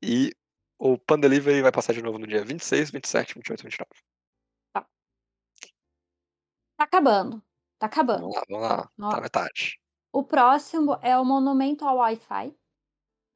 E 0.03 0.31
o 0.81 0.97
Pandelivery 0.97 1.61
vai 1.61 1.71
passar 1.71 1.93
de 1.93 2.01
novo 2.01 2.17
no 2.17 2.27
dia 2.27 2.43
26, 2.43 2.89
27, 2.91 3.35
28 3.35 3.59
e 3.61 3.63
29. 3.63 3.89
Tá. 4.73 4.87
Tá 6.77 6.83
acabando, 6.85 7.41
tá 7.79 7.85
acabando. 7.87 8.21
Vamos 8.21 8.35
lá, 8.35 8.43
vamos 8.49 8.61
lá, 8.67 8.89
tá 9.09 9.17
Ó, 9.17 9.21
metade. 9.21 9.79
o 10.11 10.23
próximo 10.23 10.97
é 11.01 11.17
o 11.17 11.23
Monumento 11.25 11.85
ao 11.85 11.97
Wi-Fi. 11.97 12.55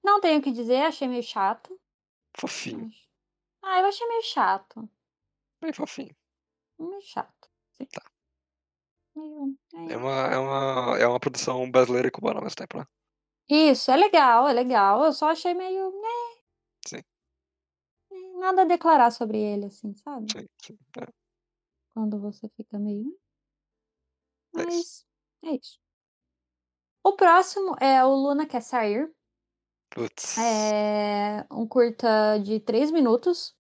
Não 0.04 0.20
tenho 0.22 0.40
o 0.40 0.42
que 0.44 0.52
dizer, 0.52 0.84
achei 0.84 1.08
meio 1.08 1.24
chato. 1.24 1.80
Fofinho. 2.38 2.90
Ah, 3.64 3.80
eu 3.82 3.88
achei 3.88 4.08
meio 4.08 4.24
chato. 4.24 4.90
Bem 5.62 5.74
fofinho. 5.74 6.16
Meio 6.80 7.02
chato, 7.02 7.50
sim. 7.78 7.86
Tá. 7.92 8.02
Meio, 9.16 9.58
É 9.90 9.94
é. 9.94 9.98
uma 9.98 10.12
é 10.12 10.38
uma 10.38 10.98
é 11.00 11.08
uma 11.08 11.20
produção 11.20 11.70
brasileira 11.72 12.08
e 12.08 12.12
cubana 12.12 12.40
ao 12.40 12.44
mesmo 12.44 12.58
tempo, 12.58 12.78
né. 12.78 12.86
Isso, 13.50 13.92
é 13.92 13.96
legal, 13.98 14.48
é 14.48 14.54
legal, 14.54 15.04
eu 15.04 15.14
só 15.14 15.30
achei 15.30 15.54
meio, 15.54 15.92
né. 16.02 16.08
Sim. 16.88 17.02
Nada 18.46 18.62
a 18.62 18.66
declarar 18.66 19.10
sobre 19.10 19.40
ele, 19.40 19.66
assim, 19.66 19.96
sabe. 19.96 20.32
Sim, 20.32 20.48
sim, 20.62 20.78
é. 21.02 21.08
Quando 21.96 22.20
você 22.20 22.48
fica 22.50 22.78
meio, 22.78 23.08
hum. 23.08 23.18
É 24.60 24.68
isso. 24.68 25.04
Mas, 25.42 25.52
é 25.52 25.56
isso. 25.56 25.80
O 27.04 27.14
próximo 27.14 27.76
é 27.82 28.06
o 28.06 28.14
Luna 28.14 28.46
Quer 28.46 28.62
Sair. 28.62 29.12
Putz. 29.90 30.38
É 30.38 31.44
um 31.52 31.68
curta 31.68 32.38
de 32.38 32.60
3 32.60 32.92
minutos. 32.92 33.56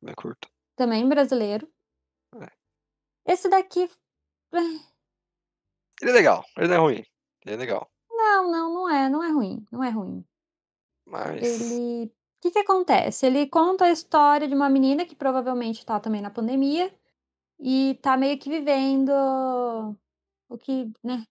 Bem 0.00 0.14
curto. 0.14 0.48
Também 0.76 1.08
brasileiro. 1.08 1.68
É. 2.40 3.32
Esse 3.32 3.48
daqui 3.48 3.90
Ele 4.52 4.80
é 6.00 6.12
legal, 6.12 6.44
ele 6.56 6.68
não 6.68 6.74
é 6.76 6.78
ruim, 6.78 7.04
ele 7.44 7.54
é 7.54 7.56
legal. 7.56 7.90
Não, 8.08 8.48
não, 8.48 8.72
não 8.72 8.88
é, 8.88 9.08
não 9.08 9.20
é 9.20 9.32
ruim, 9.32 9.66
não 9.72 9.82
é 9.82 9.90
ruim. 9.90 10.24
Mas 11.04 11.42
Ele 11.42 12.14
que 12.40 12.50
que 12.50 12.58
acontece? 12.60 13.26
Ele 13.26 13.46
conta 13.48 13.86
a 13.86 13.90
história 13.90 14.48
de 14.48 14.54
uma 14.54 14.68
menina 14.70 15.04
que 15.06 15.16
provavelmente 15.16 15.84
tá 15.84 16.00
também 16.00 16.20
na 16.22 16.30
pandemia, 16.30 16.92
e 17.60 17.98
tá 18.02 18.16
meio 18.16 18.38
que 18.38 18.50
vivendo 18.50 19.10
o 20.48 20.58
que, 20.58 20.90
né, 21.04 21.24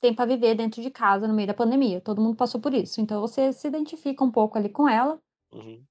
tem 0.00 0.14
pra 0.14 0.26
viver 0.26 0.54
dentro 0.54 0.82
de 0.82 0.90
casa 0.90 1.28
no 1.28 1.34
meio 1.34 1.48
da 1.48 1.54
pandemia, 1.54 2.00
todo 2.00 2.20
mundo 2.20 2.36
passou 2.36 2.60
por 2.60 2.74
isso, 2.74 3.00
então 3.00 3.20
você 3.20 3.52
se 3.52 3.68
identifica 3.68 4.24
um 4.24 4.30
pouco 4.30 4.58
ali 4.58 4.68
com 4.68 4.88
ela. 4.88 5.20
Uhum. 5.52 5.84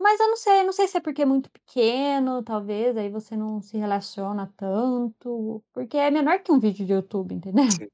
Mas 0.00 0.20
eu 0.20 0.28
não 0.28 0.36
sei, 0.36 0.64
não 0.64 0.72
sei 0.72 0.88
se 0.88 0.98
é 0.98 1.00
porque 1.00 1.22
é 1.22 1.26
muito 1.26 1.50
pequeno, 1.50 2.42
talvez, 2.42 2.96
aí 2.96 3.08
você 3.08 3.36
não 3.36 3.60
se 3.62 3.78
relaciona 3.78 4.52
tanto, 4.56 5.62
porque 5.72 5.96
é 5.96 6.10
menor 6.10 6.40
que 6.40 6.52
um 6.52 6.60
vídeo 6.60 6.86
de 6.86 6.92
YouTube, 6.92 7.34
entendeu? 7.34 7.64
Sim. 7.70 7.88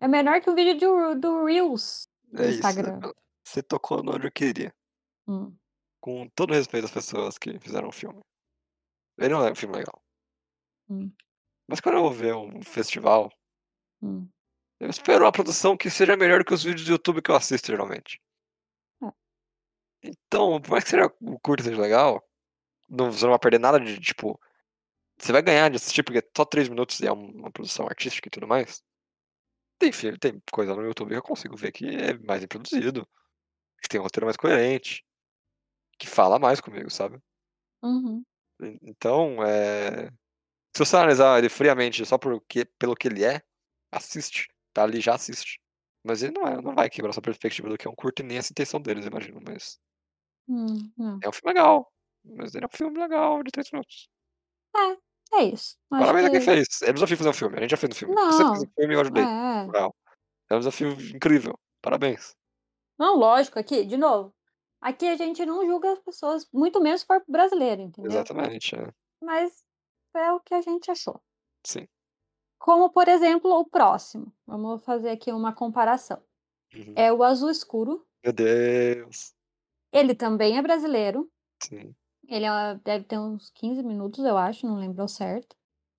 É 0.00 0.08
menor 0.08 0.40
que 0.40 0.50
um 0.50 0.54
vídeo 0.54 0.78
do 0.78 1.20
do 1.20 1.44
reels 1.44 2.08
do 2.32 2.42
É 2.42 2.46
isso, 2.46 2.54
Instagram. 2.56 3.00
Você 3.44 3.62
tocou 3.62 4.02
no 4.02 4.14
onde 4.14 4.26
eu 4.26 4.32
queria. 4.32 4.74
Hum. 5.28 5.56
Com 6.00 6.28
todo 6.30 6.50
o 6.50 6.54
respeito 6.54 6.86
às 6.86 6.90
pessoas 6.92 7.38
que 7.38 7.58
fizeram 7.60 7.88
o 7.88 7.92
filme. 7.92 8.20
Ele 9.18 9.34
não 9.34 9.46
é 9.46 9.52
um 9.52 9.54
filme 9.54 9.76
legal. 9.76 10.02
Hum. 10.90 11.12
Mas 11.68 11.80
quando 11.80 11.96
eu 11.96 12.02
vou 12.02 12.12
ver 12.12 12.34
um 12.34 12.62
festival 12.62 13.30
Hum. 14.02 14.28
eu 14.80 14.90
espero 14.90 15.24
uma 15.24 15.32
produção 15.32 15.76
que 15.76 15.90
seja 15.90 16.16
melhor 16.16 16.44
que 16.44 16.54
os 16.54 16.62
vídeos 16.64 16.86
do 16.86 16.92
YouTube 16.92 17.22
que 17.22 17.30
eu 17.30 17.36
assisto 17.36 17.68
geralmente. 17.72 18.20
É. 19.02 19.10
Então, 20.02 20.60
por 20.60 20.70
mais 20.70 20.84
que 20.84 20.90
seja 20.90 21.06
o 21.20 21.38
curta 21.40 21.64
seja 21.64 21.80
legal, 21.80 22.22
não 22.88 23.12
você 23.12 23.24
não 23.24 23.32
vai 23.32 23.38
perder 23.40 23.60
nada 23.60 23.80
de, 23.80 24.00
tipo 24.00 24.40
você 25.20 25.32
vai 25.32 25.42
ganhar 25.42 25.70
de 25.70 25.76
assistir, 25.76 26.02
porque 26.02 26.18
é 26.20 26.22
só 26.36 26.44
3 26.44 26.68
minutos 26.68 27.00
e 27.00 27.06
é 27.06 27.12
uma 27.12 27.50
produção 27.52 27.86
artística 27.86 28.28
e 28.28 28.30
tudo 28.30 28.48
mais. 28.48 28.82
Tem 29.78 29.90
tem 30.18 30.42
coisa 30.52 30.74
no 30.74 30.82
YouTube 30.82 31.10
que 31.10 31.16
eu 31.16 31.22
consigo 31.22 31.56
ver 31.56 31.72
que 31.72 31.86
é 31.86 32.14
mais 32.18 32.40
bem 32.40 32.48
produzido, 32.48 33.06
tem 33.94 34.00
um 34.00 34.04
roteiro 34.04 34.26
mais 34.26 34.36
coerente, 34.36 35.04
que 35.98 36.08
fala 36.08 36.38
mais 36.38 36.60
comigo, 36.60 36.90
sabe. 36.90 37.18
Uhum. 37.82 38.24
En 38.60 38.78
então, 38.82 39.42
eh, 39.44 40.08
se 40.76 40.84
você 40.84 40.96
analisar 40.96 41.38
ele 41.38 41.48
friamente 41.50 42.04
só 42.06 42.18
por 42.18 42.40
que 42.48 42.64
pelo 42.78 42.96
que 42.96 43.08
ele 43.08 43.24
é, 43.24 43.42
assiste, 43.92 44.48
tá 44.74 44.84
ali, 44.84 45.00
já 45.00 45.14
assiste. 45.14 45.60
Mas 46.04 46.22
ele 46.22 46.32
não 46.34 46.46
é 46.48 46.62
não 46.62 46.74
vai 46.74 46.90
quebrar 46.90 47.12
sua 47.12 47.22
perspectiva 47.22 47.68
do 47.68 47.78
que 47.78 47.88
é 47.88 47.90
um 47.90 47.94
curta 47.96 48.22
e 48.22 48.26
nem 48.26 48.38
essa 48.38 48.52
intenção 48.52 48.80
deles, 48.80 49.06
imagino, 49.06 49.40
mas 49.46 49.78
Hum, 50.48 50.92
hum. 50.98 51.18
é 51.22 51.28
um 51.28 51.32
filme 51.32 51.54
legal, 51.54 51.92
mas 52.24 52.54
ele 52.54 52.64
é 52.64 52.68
um 52.68 52.76
filme 52.76 52.98
legal 52.98 53.42
de 53.42 53.50
3 53.50 53.70
minutos. 53.72 54.08
É, 54.76 55.38
é 55.38 55.44
isso. 55.44 55.76
Acho 55.92 56.00
Parabéns 56.06 56.26
a 56.26 56.30
quem 56.30 56.40
que 56.40 56.44
fez, 56.46 56.82
é 56.82 56.92
desafio 56.92 57.16
fazer 57.16 57.30
um 57.30 57.32
filme, 57.32 57.56
a 57.58 57.60
gente 57.62 57.70
já 57.70 57.76
fez 57.76 57.92
um 57.92 57.96
filme. 57.96 58.14
Você 58.14 58.44
fez 58.44 58.50
um 58.50 58.66
Não, 58.66 58.72
filme 58.78 58.94
e 58.94 58.96
eu 58.96 59.00
ajudei, 59.00 59.24
é. 59.24 59.64
moral. 59.66 59.94
É 60.50 60.54
um 60.56 60.58
desafio 60.58 60.90
incrível, 61.14 61.58
parabéns. 61.82 62.34
Não, 62.98 63.16
lógico, 63.16 63.58
aqui, 63.58 63.84
de 63.84 63.96
novo, 63.96 64.32
aqui 64.80 65.06
a 65.06 65.16
gente 65.16 65.44
não 65.44 65.64
julga 65.66 65.92
as 65.92 65.98
pessoas, 66.00 66.48
muito 66.52 66.80
menos 66.80 67.00
se 67.02 67.06
for 67.06 67.22
brasileiro, 67.28 67.82
entendeu. 67.82 68.10
Exatamente, 68.12 68.74
é. 68.76 68.92
Mas 69.20 69.64
é 70.14 70.32
o 70.32 70.40
que 70.40 70.54
a 70.54 70.60
gente 70.62 70.90
achou. 70.90 71.20
Sim. 71.64 71.86
Como, 72.58 72.90
por 72.90 73.08
exemplo, 73.08 73.50
o 73.50 73.64
próximo, 73.68 74.32
vamos 74.46 74.84
fazer 74.84 75.10
aqui 75.10 75.32
uma 75.32 75.52
comparação, 75.54 76.22
Uhum. 76.74 76.92
é 76.96 77.12
o 77.12 77.22
Azul 77.22 77.50
Escuro. 77.50 78.06
Meu 78.24 78.32
Deus. 78.32 79.34
Ele 79.92 80.14
também 80.14 80.56
é 80.58 80.62
brasileiro. 80.62 81.30
Sim. 81.62 81.94
Ele, 82.26 82.46
hã, 82.46 82.80
deve 82.84 83.04
ter 83.04 83.18
uns 83.18 83.50
15 83.50 83.82
minutos, 83.82 84.24
eu 84.24 84.36
acho, 84.36 84.66
não 84.66 84.76
lembro 84.76 85.06
certo. 85.06 85.54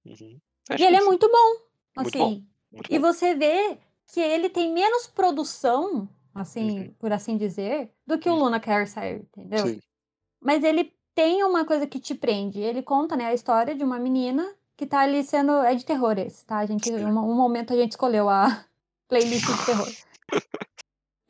Uhum. 0.06 0.40
E 0.78 0.84
ele 0.84 0.98
é 0.98 1.02
sim. 1.02 1.06
muito 1.06 1.30
bom, 1.30 1.62
Muito 1.98 2.18
bom, 2.18 2.26
assim, 2.28 2.48
muito 2.72 2.92
e 2.94 3.00
bom. 3.00 3.08
você 3.08 3.36
vê 3.36 3.80
que 4.08 4.20
ele 4.20 4.50
tem 4.50 4.74
menos 4.74 5.08
produção, 5.08 6.10
assim, 6.36 6.80
Uhum. 6.82 6.94
por 7.00 7.12
assim 7.14 7.38
dizer, 7.38 7.92
do 8.06 8.20
que 8.20 8.30
o 8.30 8.34
Uhum. 8.34 8.40
Luna 8.44 8.60
Quer 8.60 8.88
Sair, 8.88 9.22
entendeu. 9.22 9.66
Sim. 9.68 9.80
Mas 10.42 10.64
ele 10.64 10.94
tem 11.16 11.42
uma 11.44 11.66
coisa 11.66 11.88
que 11.88 12.00
te 12.00 12.14
prende, 12.14 12.60
ele 12.60 12.84
conta, 12.84 13.16
né, 13.16 13.26
a 13.28 13.34
história 13.34 13.74
de 13.74 13.84
uma 13.84 13.98
menina 13.98 14.54
que 14.76 14.86
tá 14.86 15.00
ali 15.00 15.24
sendo 15.24 15.54
é 15.64 15.74
de 15.74 15.86
terror 15.86 16.20
esse, 16.20 16.46
tá, 16.46 16.58
a 16.58 16.66
gente 16.66 16.92
um 16.92 17.08
um 17.08 17.34
momento 17.34 17.72
a 17.74 17.78
gente 17.78 17.92
escolheu 17.92 18.28
a 18.30 18.66
playlist 19.08 19.46
de 19.48 19.66
terror. 19.66 19.88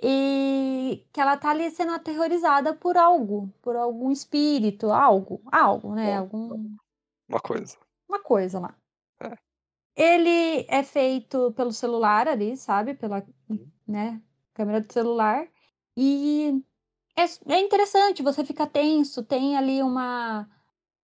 E 0.08 1.08
que 1.14 1.22
ela 1.22 1.38
tá 1.38 1.52
ali 1.52 1.72
sendo 1.72 1.94
aterrorizada 1.94 2.74
por 2.76 2.98
algo, 2.98 3.50
por 3.62 3.76
algum 3.78 4.12
espírito, 4.12 4.92
algo, 4.92 5.42
algo, 5.52 5.96
né, 5.96 6.18
algum 6.18 6.76
uma 7.30 7.40
coisa. 7.40 7.78
uma 8.08 8.20
coisa 8.22 8.60
lá. 8.60 8.76
É. 9.22 9.32
Ele 9.96 10.66
é 10.68 10.84
feito 10.84 11.54
pelo 11.54 11.72
celular 11.72 12.28
ali, 12.28 12.58
sabe, 12.58 12.94
pela, 12.94 13.24
Uhum. 13.50 13.68
né, 13.88 14.22
câmera 14.56 14.82
do 14.82 14.94
celular, 14.94 15.48
e 15.98 16.64
é 17.18 17.24
é 17.56 17.60
interessante, 17.62 18.24
você 18.24 18.46
fica 18.46 18.68
tenso, 18.68 19.24
tem 19.26 19.58
ali 19.58 19.84
uma 19.84 20.50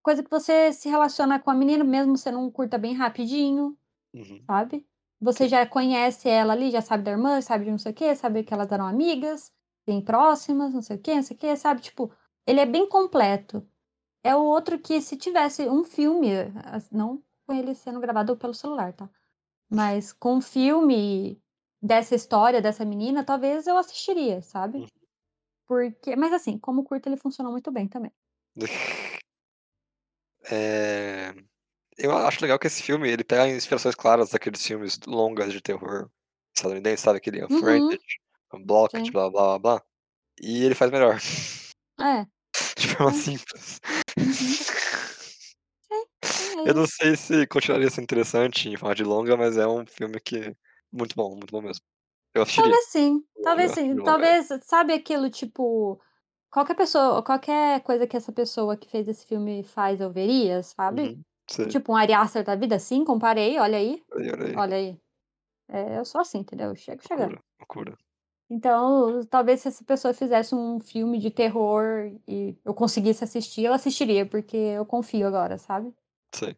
coisa 0.02 0.22
que 0.24 0.30
você 0.30 0.72
se 0.72 0.88
relaciona 0.90 1.40
com 1.40 1.50
a 1.50 1.54
menina, 1.54 1.84
mesmo 1.84 2.16
sendo 2.18 2.40
um 2.40 2.50
curta 2.50 2.78
bem 2.78 2.94
rapidinho, 2.94 3.76
Uhum. 4.14 4.50
sabe. 4.50 4.86
Você 5.20 5.48
já 5.48 5.66
conhece 5.66 6.28
ela 6.28 6.52
ali, 6.52 6.70
já 6.70 6.82
sabe 6.82 7.04
da 7.04 7.12
irmã, 7.12 7.40
sabe 7.40 7.64
de 7.64 7.70
não 7.70 7.78
sei 7.78 7.92
o 7.92 7.94
quê, 7.94 8.14
sabe 8.16 8.42
que 8.44 8.52
elas 8.52 8.70
eram 8.72 8.86
amigas, 8.86 9.52
bem 9.86 10.02
próximas, 10.02 10.74
não 10.74 10.82
sei 10.82 10.96
o 10.96 11.00
quê, 11.00 11.14
não 11.14 11.22
sei 11.22 11.36
o 11.36 11.38
quê, 11.38 11.56
sabe, 11.56 11.80
tipo, 11.80 12.12
ele 12.46 12.60
é 12.60 12.66
bem 12.66 12.88
completo. 12.88 13.66
É 14.24 14.34
o 14.36 14.44
outro 14.44 14.78
que 14.78 15.00
se 15.02 15.16
tivesse 15.16 15.68
um 15.68 15.84
filme, 15.84 16.28
não 16.92 17.22
com 17.46 17.54
ele 17.54 17.74
sendo 17.74 18.00
gravado 18.00 18.36
pelo 18.36 18.54
celular, 18.54 18.92
tá. 18.94 19.10
Mas 19.70 20.12
com 20.12 20.36
um 20.36 20.40
filme 20.40 21.42
dessa 21.82 22.14
história, 22.14 22.62
dessa 22.62 22.84
menina, 22.84 23.24
talvez 23.24 23.66
eu 23.66 23.76
assistiria, 23.76 24.40
sabe. 24.40 24.78
Uhum. 24.78 24.86
Porque 25.66 26.16
mas 26.16 26.32
assim, 26.32 26.58
como 26.58 26.84
curta 26.84 27.08
ele 27.08 27.16
funciona 27.16 27.50
muito 27.50 27.70
bem 27.72 27.88
também. 27.88 28.12
Eh, 30.50 31.34
eu 31.98 32.16
acho 32.16 32.42
legal 32.42 32.58
que 32.58 32.66
esse 32.66 32.82
filme 32.82 33.10
ele 33.10 33.24
pega 33.24 33.48
inspirações 33.48 33.94
claras 33.94 34.30
daqueles 34.30 34.64
filmes 34.64 34.98
longas 35.06 35.52
de 35.52 35.60
terror 35.60 36.10
estadunidense, 36.54 37.02
sabe, 37.02 37.18
aquele 37.18 37.42
Uhum. 37.44 37.56
Unfriended, 37.56 38.00
Unblocked, 38.54 39.06
Sim. 39.06 39.12
blá, 39.12 39.30
blá, 39.30 39.58
blá, 39.58 39.58
blá, 39.58 39.82
e 40.40 40.64
ele 40.64 40.74
faz 40.74 40.90
melhor. 40.90 41.18
É. 42.00 42.26
De 42.78 42.88
forma 42.88 43.10
É. 43.10 43.14
simples. 43.14 43.80
Uhum. 44.18 44.24
É 46.64 46.70
Eu 46.70 46.74
não 46.74 46.86
sei 46.86 47.16
se 47.16 47.46
continuaria 47.46 47.90
sendo 47.90 48.04
interessante 48.04 48.68
em 48.68 48.76
forma 48.76 48.94
de 48.94 49.02
longa, 49.04 49.36
mas 49.36 49.56
é 49.56 49.66
um 49.66 49.84
filme 49.84 50.20
que 50.20 50.54
muito 50.92 51.14
bom, 51.16 51.30
muito 51.30 51.50
bom 51.50 51.62
mesmo. 51.62 51.84
Eu 52.34 52.42
assistiria. 52.42 52.70
Talvez 52.70 52.86
sim, 52.90 53.24
talvez 53.42 53.72
sim, 53.72 53.96
talvez 53.96 54.48
sabe 54.62 54.92
aquilo, 54.92 55.30
tipo, 55.30 56.00
qualquer 56.50 56.74
pessoa 56.74 57.22
qualquer 57.22 57.80
coisa 57.82 58.06
que 58.06 58.16
essa 58.16 58.32
pessoa 58.32 58.76
que 58.76 58.88
fez 58.88 59.08
esse 59.08 59.26
filme 59.26 59.62
faz 59.62 60.00
eu 60.00 60.10
veria, 60.10 60.62
sabe. 60.62 61.02
Uhum, 61.02 61.22
sei. 61.48 61.66
Tipo 61.68 61.92
um 61.92 61.96
Ari 61.96 62.12
Aster 62.12 62.44
da 62.44 62.54
vida, 62.54 62.78
sim, 62.78 63.04
comparei, 63.04 63.58
olha 63.58 63.78
aí, 63.78 64.02
Olha 64.12 64.22
aí, 64.22 64.30
olha 64.32 64.46
aí. 64.46 64.56
olha 64.56 64.76
aí. 64.76 65.00
É, 65.68 65.98
eu 65.98 66.04
sou 66.04 66.20
assim, 66.20 66.38
entendeu, 66.38 66.68
eu 66.68 66.76
chego 66.76 67.02
chegando. 67.02 67.30
Loucura, 67.30 67.92
loucura. 67.92 67.98
Então, 68.50 69.24
talvez 69.30 69.62
se 69.62 69.68
essa 69.68 69.82
pessoa 69.82 70.12
fizesse 70.12 70.54
um 70.54 70.78
filme 70.78 71.18
de 71.18 71.30
terror 71.30 72.12
e 72.28 72.54
eu 72.62 72.74
conseguisse 72.74 73.24
assistir, 73.24 73.64
eu 73.64 73.72
assistiria, 73.72 74.26
porque 74.26 74.56
eu 74.56 74.84
confio 74.84 75.26
agora, 75.26 75.56
sabe. 75.56 75.94
Sei. 76.34 76.54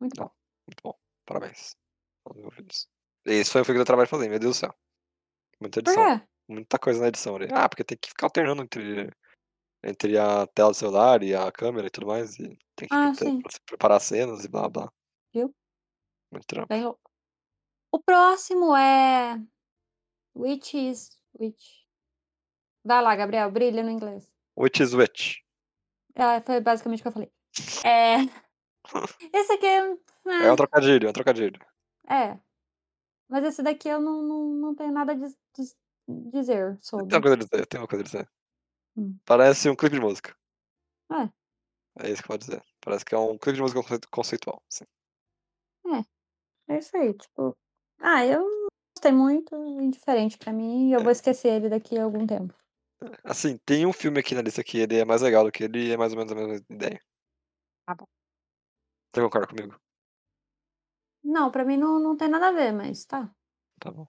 Muito 0.00 0.16
bom. 0.16 0.30
muito 0.66 0.80
bom, 0.82 0.94
parabéns 1.24 1.76
aos 2.24 2.36
envolvidos. 2.36 2.88
Esse 3.26 3.50
foi 3.50 3.62
o 3.62 3.64
que 3.64 3.72
deu 3.72 3.84
trabalho 3.84 4.08
fazer, 4.08 4.28
meu 4.28 4.38
Deus 4.38 4.56
do 4.56 4.60
céu. 4.60 4.74
Muita 5.60 5.80
edição, 5.80 6.22
muita 6.48 6.78
coisa 6.78 7.00
na 7.00 7.08
edição 7.08 7.36
ali. 7.36 7.48
Ah, 7.52 7.68
porque 7.68 7.82
tem 7.84 7.98
que 7.98 8.08
ficar 8.08 8.26
alternando 8.26 8.62
entre 8.62 9.10
entre 9.84 10.18
a 10.18 10.46
tela 10.48 10.70
do 10.70 10.76
celular 10.76 11.22
e 11.22 11.34
a 11.34 11.50
câmera 11.52 11.86
e 11.86 11.90
tudo 11.90 12.06
mais, 12.08 12.38
e 12.38 12.58
tem 12.74 12.88
que 12.88 12.94
Ah, 12.94 13.12
ter 13.16 13.38
preparar 13.66 13.98
as 13.98 14.04
cenas 14.04 14.44
e 14.44 14.48
blá, 14.48 14.68
blá. 14.68 14.90
Viu. 15.32 15.54
Muito 16.32 16.46
trampo. 16.46 16.68
Bem. 16.68 16.86
O 17.92 18.00
próximo 18.00 18.74
é 18.76 19.40
Which 20.34 20.76
is 20.76 21.10
Which. 21.38 21.86
Vai 22.84 23.02
lá, 23.02 23.16
Gabriel, 23.16 23.50
brilha 23.50 23.82
no 23.82 23.90
inglês. 23.90 24.30
Which 24.56 24.82
is 24.82 24.94
which? 24.94 25.44
É, 26.14 26.40
foi 26.40 26.60
basicamente 26.60 27.00
o 27.00 27.02
que 27.02 27.08
eu 27.08 27.12
falei. 27.12 27.32
Eh, 27.84 28.16
esse 29.32 29.52
aqui 29.52 29.66
é 29.66 29.78
É 29.78 30.50
um 30.50 30.52
eh 30.52 30.56
trocadilho, 30.56 31.06
é 31.06 31.10
um 31.10 31.12
trocadilho. 31.12 31.60
É, 32.08 32.38
mas 33.28 33.44
esse 33.44 33.62
daqui 33.62 33.88
eu 33.88 34.00
não 34.00 34.22
não 34.22 34.46
não 34.54 34.74
tenho 34.74 34.92
nada 34.92 35.12
a 35.12 35.14
diz 35.14 35.36
diz 35.56 35.76
dizer 36.08 36.78
Eu 36.98 37.04
tenho 37.04 37.18
uma 37.18 37.22
sobre. 37.22 37.22
coisa 37.22 37.34
a 37.36 37.38
dizer, 37.38 37.66
tenho 37.66 37.82
uma 37.82 37.88
coisa 37.88 38.02
a 38.02 38.06
dizer. 38.06 38.28
Hum. 38.96 39.18
Parece 39.26 39.68
um 39.70 39.76
clipe 39.76 39.96
de 39.96 40.00
música. 40.02 40.36
É. 41.10 41.30
É 41.98 42.10
isso 42.10 42.22
que 42.22 42.26
eu 42.26 42.34
vou 42.34 42.38
dizer. 42.38 42.62
Parece 42.80 43.04
que 43.04 43.14
é 43.14 43.18
um 43.18 43.38
clipe 43.38 43.56
de 43.56 43.62
música 43.62 43.82
concei 43.82 43.98
conceitual, 44.10 44.62
sim. 44.68 44.86
É, 45.84 46.20
é 46.74 46.78
isso 46.78 46.96
aí, 46.96 47.14
tipo, 47.14 47.56
ah, 48.00 48.24
eu 48.26 48.40
não 48.42 48.68
gostei 48.96 49.12
muito, 49.12 49.56
indiferente 49.82 50.38
pra 50.38 50.52
mim 50.52 50.90
e 50.90 50.94
eu 50.94 51.00
É. 51.00 51.02
vou 51.02 51.12
esquecer 51.12 51.48
ele 51.50 51.68
daqui 51.70 51.98
a 51.98 52.04
algum 52.04 52.26
tempo. 52.26 52.54
É, 53.02 53.06
assim, 53.24 53.58
tem 53.58 53.84
um 53.86 53.92
filme 53.92 54.18
aqui 54.20 54.34
na 54.34 54.40
lista 54.42 54.64
que 54.64 54.78
ele 54.78 54.96
é 54.98 55.04
mais 55.04 55.20
legal 55.22 55.44
do 55.44 55.52
que 55.52 55.64
ele 55.64 55.88
e 55.88 55.92
é 55.92 55.96
mais 55.96 56.12
ou 56.12 56.18
menos 56.18 56.32
a 56.32 56.34
mesma 56.34 56.64
ideia. 56.70 57.00
Tá 57.86 57.94
bom. 57.94 58.06
Você 59.12 59.20
concorda 59.22 59.46
comigo? 59.48 59.80
Não, 61.26 61.50
pra 61.50 61.64
mim 61.64 61.76
não 61.76 61.98
não 61.98 62.16
tem 62.16 62.28
nada 62.28 62.48
a 62.48 62.52
ver, 62.52 62.72
mas 62.72 63.04
tá. 63.04 63.28
Tá 63.80 63.90
bom. 63.90 64.06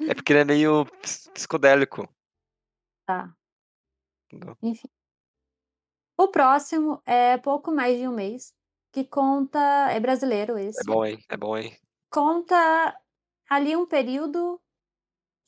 É 0.00 0.14
porque 0.16 0.32
ele 0.32 0.40
é 0.40 0.44
meio 0.44 0.86
ps 0.86 1.28
psicodélico. 1.28 2.08
Tá. 3.06 3.36
Entendeu? 4.26 4.56
Enfim. 4.62 4.88
O 6.16 6.28
próximo 6.28 7.02
é 7.04 7.36
Pouco 7.36 7.70
Mais 7.70 7.98
de 7.98 8.08
um 8.08 8.14
Mês, 8.14 8.54
que 8.90 9.04
conta 9.04 9.58
é 9.90 10.00
brasileiro 10.00 10.56
É 10.56 10.64
esse. 10.64 10.82
bom, 10.84 11.04
hein, 11.04 11.22
é 11.28 11.36
bom, 11.36 11.56
hein. 11.56 11.76
Conta 12.10 12.98
ali 13.50 13.76
um 13.76 13.84
período 13.84 14.58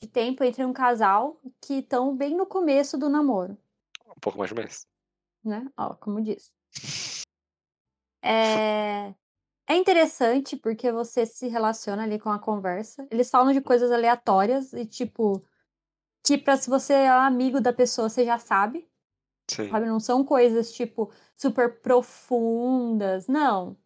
de 0.03 0.09
tempo 0.09 0.45
entre 0.45 0.67
um 0.67 0.73
casal 0.73 1.41
que 1.63 1.79
estão 1.79 2.15
bem 2.15 2.37
no 2.37 2.45
começo 2.45 2.99
do 2.99 3.09
namoro. 3.09 3.57
Um 4.07 4.21
pouco 4.21 4.39
mais 4.39 4.51
de 4.51 4.55
um 4.55 4.59
mês. 4.59 4.87
Né? 5.43 5.67
Ó, 5.79 5.95
como 5.95 6.21
diz. 6.21 6.53
É... 8.29 9.15
é 9.69 9.77
interessante 9.77 10.57
porque 10.57 10.93
você 10.93 11.27
se 11.27 11.49
relaciona 11.49 12.03
ali 12.05 12.19
com 12.19 12.31
a 12.31 12.39
conversa. 12.39 13.07
Eles 13.11 13.31
falam 13.31 13.53
de 13.53 13.61
coisas 13.61 13.91
aleatórias 13.93 14.73
e 14.73 14.87
tipo. 14.87 15.45
Que 16.27 16.39
pra 16.39 16.57
se 16.57 16.69
você 16.71 16.93
é 16.95 17.09
amigo 17.09 17.61
da 17.61 17.73
pessoa, 17.73 18.09
você 18.09 18.25
já 18.25 18.39
sabe. 18.39 18.89
Sim. 19.49 19.71
Sabe? 19.71 19.87
Não 19.87 20.01
são 20.01 20.25
coisas, 20.25 20.73
tipo, 20.73 21.13
super 21.37 21.81
profundas. 21.81 23.29
Não. 23.29 23.77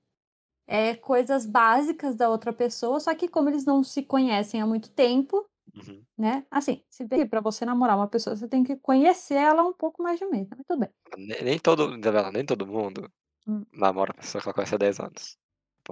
É 0.66 0.94
coisas 0.96 1.46
básicas 1.46 2.14
da 2.14 2.28
outra 2.30 2.52
pessoa, 2.52 3.00
só 3.00 3.14
que 3.14 3.28
como 3.28 3.48
eles 3.50 3.64
não 3.66 3.82
se 3.84 4.02
conhecem 4.02 4.60
há 4.62 4.66
muito 4.66 4.90
tempo, 4.92 5.46
Uhum. 5.74 6.02
né? 6.18 6.46
Assim, 6.50 6.82
se 6.88 7.04
bem 7.04 7.20
que 7.20 7.26
pra 7.26 7.40
você 7.40 7.64
namorar 7.64 7.96
uma 7.96 8.08
pessoa, 8.08 8.36
você 8.36 8.48
tem 8.48 8.64
que 8.64 8.76
conhecer 8.76 9.34
ela 9.34 9.64
um 9.64 9.72
pouco 9.72 10.02
mais 10.02 10.18
de 10.18 10.24
um 10.26 10.30
mês, 10.30 10.48
mas 10.50 10.60
tudo 10.66 10.80
bem. 10.80 10.90
Nem, 11.18 11.42
nem 11.44 11.58
todo, 11.58 11.96
Isabela, 11.98 12.30
nem 12.32 12.44
todo 12.46 12.66
mundo 12.66 13.10
Hum. 13.46 13.64
namora 13.72 14.12
a 14.12 14.14
pessoa 14.14 14.42
que 14.42 14.48
ela 14.48 14.54
conhece 14.54 14.74
há 14.74 14.78
10 14.78 15.00
anos. 15.00 15.36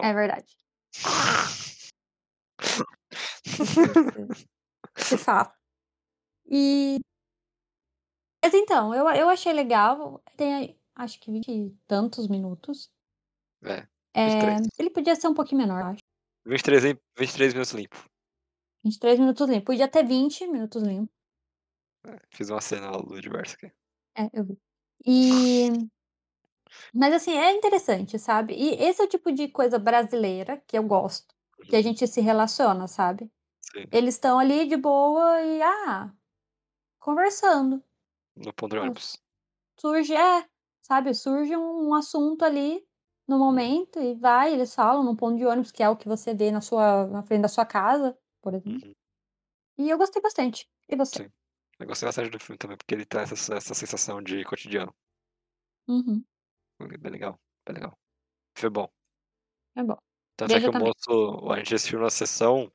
É 0.03 0.13
verdade. 0.13 0.57
Se- 3.45 4.37
Se 4.97 5.19
fala. 5.19 5.53
E. 6.51 6.99
Mas 8.43 8.55
então, 8.55 8.95
eu, 8.95 9.09
eu 9.11 9.29
achei 9.29 9.53
legal. 9.53 10.23
Tem 10.37 10.79
acho 10.95 11.21
que 11.21 11.31
20 11.31 11.49
e 11.51 11.71
tantos 11.87 12.29
minutos. 12.29 12.91
É, 13.65 13.87
É, 14.15 14.29
23. 14.31 14.69
ele 14.79 14.91
podia 14.91 15.15
ser 15.17 15.29
um 15.29 15.35
pouquinho 15.35 15.61
menor, 15.61 15.81
eu 15.81 15.87
acho. 15.89 16.01
23, 16.47 16.85
em- 16.85 16.99
23 17.19 17.53
minutos 17.53 17.73
limpo. 17.73 17.97
23 18.85 19.19
minutos 19.19 19.49
limpo. 19.49 19.67
Podia 19.67 19.89
ter 19.89 20.05
20 20.05 20.47
minutos 20.47 20.83
limpo. 20.83 21.13
É, 22.07 22.19
fiz 22.31 22.49
uma 22.49 22.61
cena 22.61 22.91
do 22.93 23.21
diverso 23.21 23.55
aqui. 23.57 23.67
É, 24.17 24.31
eu 24.33 24.45
vi. 24.45 24.59
E. 25.05 25.69
Mas 26.95 27.15
assim, 27.15 27.33
é 27.33 27.53
interessante, 27.53 28.19
sabe? 28.19 28.55
E 28.55 28.75
esse 28.83 29.01
é 29.03 29.05
o 29.05 29.09
tipo 29.09 29.33
de 29.33 29.49
coisa 29.49 29.79
brasileira 29.79 30.63
que 30.67 30.79
eu 30.79 30.83
gosto. 30.85 31.35
Que 31.67 31.77
a 31.77 31.83
Uhum, 31.83 31.83
gente 31.83 32.07
se 32.07 32.21
relaciona, 32.21 32.87
sabe? 32.89 33.31
Sim, 33.61 33.93
Eles 33.93 34.15
estão 34.17 34.39
ali 34.39 34.67
de 34.69 34.77
boa 34.77 35.43
e, 35.43 35.63
ah, 35.63 36.13
conversando. 37.01 37.83
no 38.37 38.53
ponto 38.55 38.75
de 38.75 38.81
ônibus. 38.83 39.09
Surge, 39.81 40.15
é, 40.15 40.49
sabe? 40.83 41.15
Surge 41.15 41.57
um, 41.57 41.89
um 41.91 41.95
assunto 41.95 42.45
ali 42.45 42.87
no 43.27 43.39
momento 43.39 43.99
e 44.01 44.15
vai, 44.15 44.53
eles 44.55 44.75
falam 44.75 45.05
num 45.05 45.15
ponto 45.17 45.37
de 45.39 45.45
ônibus, 45.47 45.71
que 45.73 45.83
é 45.83 45.89
o 45.89 45.97
que 45.97 46.09
você 46.09 46.35
vê 46.35 46.51
na 46.51 46.61
sua, 46.61 47.07
na 47.07 47.23
frente 47.23 47.43
da 47.43 47.49
sua 47.49 47.67
casa, 47.67 48.19
por 48.43 48.55
exemplo. 48.55 48.83
Uhum, 48.83 48.95
E 49.79 49.91
eu 49.91 49.99
gostei 49.99 50.23
bastante. 50.23 50.69
E 50.89 50.97
você? 50.97 51.19
Sim. 51.19 51.31
Eu 51.79 51.87
gostei 51.87 52.07
bastante 52.07 52.31
do 52.31 52.39
filme 52.41 52.57
também, 52.59 52.77
porque 52.77 52.95
ele 52.95 53.05
traz 53.07 53.31
essa, 53.33 53.55
essa 53.57 53.75
sensação 53.75 54.23
de 54.23 54.43
cotidiano. 54.45 54.95
Uhum, 55.89 56.25
Bem 56.79 57.12
legal, 57.12 57.38
bem 57.67 57.75
legal. 57.75 57.99
Foi 58.57 58.71
bom. 58.71 58.88
é 59.75 59.83
bom. 59.83 59.97
Tanto 60.37 60.55
é 60.55 60.61
que 60.61 60.69
o 60.69 60.73
também. 60.73 60.88
moço, 60.88 61.51
a 61.51 61.57
gente 61.59 61.75
assistiu 61.75 62.01
na 62.01 62.11
sessão 62.11 62.73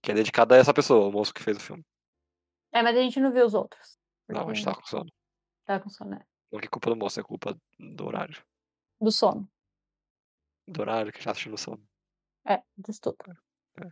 que 0.00 0.12
é 0.12 0.14
dedicada 0.14 0.54
a 0.54 0.58
essa 0.58 0.72
pessoa, 0.72 1.08
o 1.08 1.12
moço 1.12 1.34
que 1.34 1.42
fez 1.42 1.56
o 1.56 1.60
filme. 1.60 1.84
É, 2.72 2.82
mas 2.82 2.96
a 2.96 3.00
gente 3.00 3.18
não 3.18 3.32
viu 3.32 3.44
os 3.46 3.54
outros. 3.54 3.98
Não, 4.28 4.48
a 4.48 4.54
gente 4.54 4.64
tava 4.64 4.76
com 4.76 4.86
sono. 4.86 5.12
Tava 5.64 5.82
com 5.82 5.88
sono, 5.88 6.10
né? 6.10 6.26
Não 6.52 6.60
que 6.60 6.66
é 6.66 6.70
culpa 6.70 6.90
do 6.90 6.96
moço, 6.96 7.18
é 7.18 7.22
culpa 7.22 7.58
do 7.78 8.06
horário. 8.06 8.44
Do 9.00 9.10
sono. 9.10 9.48
Do 10.68 10.80
horário 10.80 11.10
que 11.10 11.18
a 11.18 11.20
gente 11.20 11.24
tá 11.24 11.30
assistindo 11.32 11.52
no 11.52 11.58
sono. 11.58 11.88
É, 12.46 12.62
disso 12.76 13.00
tudo. 13.00 13.16
É. 13.80 13.88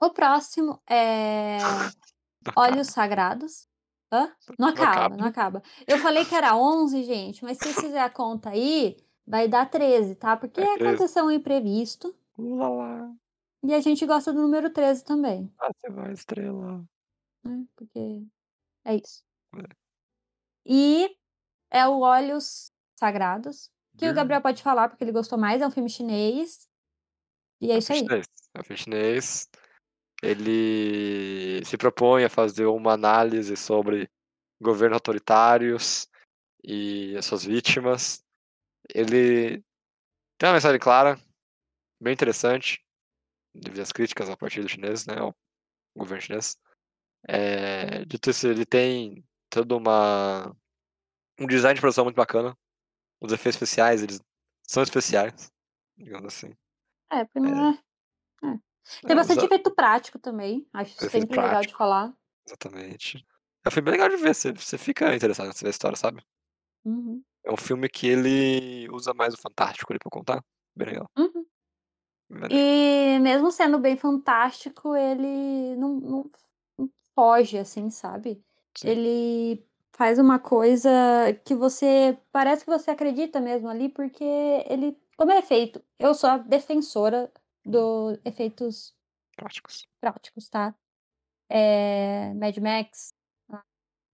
O 0.00 0.12
próximo 0.12 0.80
é 0.88 1.58
Olhos. 2.56 2.88
Sagrados. 2.88 3.68
Hã? 4.12 4.34
Não 4.58 4.68
Não 4.74 4.82
acaba, 4.84 4.84
acaba. 4.84 5.16
não 5.16 5.24
acaba. 5.26 5.62
Eu 5.86 5.98
falei 5.98 6.24
que 6.24 6.34
era 6.34 6.56
11, 6.56 7.04
gente, 7.04 7.44
mas 7.44 7.58
se 7.58 7.72
fizer 7.74 8.00
a 8.00 8.10
conta 8.10 8.50
aí, 8.50 8.96
vai 9.26 9.46
dar 9.48 9.66
13, 9.70 10.16
tá? 10.16 10.36
Porque 10.36 10.60
É 10.60 10.66
13. 10.66 11.02
aconteceu 11.02 11.24
um 11.24 11.30
imprevisto 11.30 12.14
Lá 12.38 12.68
lá. 12.68 13.20
e 13.62 13.74
a 13.74 13.80
gente 13.80 14.06
gosta 14.06 14.32
do 14.32 14.40
número 14.42 14.70
13 14.70 15.04
também, 15.04 15.52
Ah, 15.58 15.70
você 15.74 15.90
vai 15.90 16.12
estrela. 16.12 16.84
né? 17.44 17.66
Porque 17.76 18.26
é 18.84 18.96
isso. 18.96 19.22
É. 19.54 19.70
E 20.66 21.16
é 21.70 21.86
o 21.88 22.00
Olhos 22.00 22.72
Sagrados, 22.98 23.70
que 23.98 24.08
o 24.08 24.12
Hum. 24.12 24.14
Gabriel 24.14 24.42
pode 24.42 24.62
falar 24.62 24.88
porque 24.88 25.04
ele 25.04 25.12
gostou 25.12 25.38
mais, 25.38 25.62
é 25.62 25.66
um 25.68 25.70
filme 25.70 25.90
chinês. 25.90 26.68
E 27.60 27.70
é 27.72 27.78
É 27.78 27.78
isso 27.78 27.92
aí. 27.92 28.08
fitness. 28.08 28.26
É 28.54 28.62
fitness. 28.62 29.48
Ele 30.22 31.64
se 31.64 31.76
propõe 31.76 32.24
a 32.24 32.30
fazer 32.30 32.66
uma 32.66 32.92
análise 32.92 33.56
sobre 33.56 34.10
governos 34.60 34.96
autoritários 34.96 36.08
e 36.62 37.16
as 37.16 37.24
suas 37.24 37.44
vítimas. 37.44 38.24
Ele 38.94 39.62
tem 40.38 40.48
uma 40.48 40.54
mensagem 40.54 40.78
clara, 40.78 41.18
bem 42.00 42.12
interessante, 42.12 42.84
devido 43.54 43.80
às 43.80 43.92
críticas 43.92 44.28
ao 44.28 44.36
partido 44.36 44.68
chinês, 44.68 45.06
né, 45.06 45.18
ao 45.18 45.34
governo 45.96 46.22
chinês. 46.22 46.58
É, 47.28 48.04
dito 48.04 48.30
isso, 48.30 48.46
ele 48.46 48.64
tem 48.64 49.24
toda 49.50 49.76
uma 49.76 50.54
um 51.38 51.46
design 51.46 51.74
de 51.74 51.80
produção 51.80 52.04
muito 52.04 52.16
bacana. 52.16 52.56
Os 53.20 53.32
efeitos 53.32 53.56
especiais, 53.56 54.02
eles 54.02 54.20
são 54.66 54.82
especiais, 54.82 55.50
digamos 55.96 56.26
assim. 56.26 56.54
É, 57.10 57.24
porque 57.24 57.40
não 57.40 57.70
é. 57.70 57.82
é. 58.44 58.58
Tem 59.02 59.12
É, 59.12 59.14
bastante 59.14 59.44
efeito 59.44 59.70
prático 59.74 60.18
também. 60.18 60.66
Acho 60.72 60.92
Efeito 60.96 61.10
sempre 61.12 61.36
legal 61.36 61.48
de 61.48 61.56
prático. 61.56 61.78
falar. 61.78 62.14
Exatamente. 62.46 63.24
É 63.64 63.68
um 63.68 63.70
filme 63.72 63.90
bem 63.90 64.00
legal 64.00 64.08
de 64.08 64.22
ver, 64.22 64.34
você, 64.34 64.52
você 64.52 64.78
fica 64.78 65.14
interessado 65.14 65.46
nessa 65.46 65.68
história, 65.68 65.96
sabe? 65.96 66.22
Uhum. 66.84 67.22
É 67.44 67.52
um 67.52 67.56
filme 67.56 67.88
que 67.88 68.06
ele 68.06 68.88
usa 68.90 69.12
mais 69.14 69.34
o 69.34 69.40
fantástico 69.40 69.92
ali 69.92 69.98
pra 69.98 70.10
contar. 70.10 70.42
Bem 70.74 70.88
legal. 70.88 71.10
Uhum. 71.16 71.46
Bem 72.30 72.40
legal. 72.42 72.58
E 72.58 73.18
mesmo 73.20 73.50
sendo 73.50 73.78
bem 73.78 73.96
fantástico, 73.96 74.94
ele 74.96 75.76
não, 75.76 75.94
não- 76.00 76.30
não 76.78 76.90
foge, 77.14 77.58
assim, 77.58 77.90
sabe? 77.90 78.42
Sim. 78.76 78.88
Ele 78.88 79.66
faz 79.92 80.18
uma 80.18 80.38
coisa 80.38 80.90
que 81.44 81.54
você. 81.54 82.16
Parece 82.32 82.64
que 82.64 82.70
você 82.70 82.90
acredita 82.90 83.40
mesmo 83.40 83.68
ali, 83.68 83.88
porque 83.88 84.24
ele. 84.68 84.96
Como 85.16 85.32
é 85.32 85.42
feito? 85.42 85.82
Eu 85.98 86.14
sou 86.14 86.30
a 86.30 86.38
defensora 86.38 87.30
dos 87.64 88.18
efeitos 88.24 88.94
Práticos. 89.36 89.88
práticos, 90.00 90.48
tá? 90.48 90.74
É, 91.48 92.32
Mad 92.34 92.56
Max, 92.58 93.12
ah, 93.50 93.62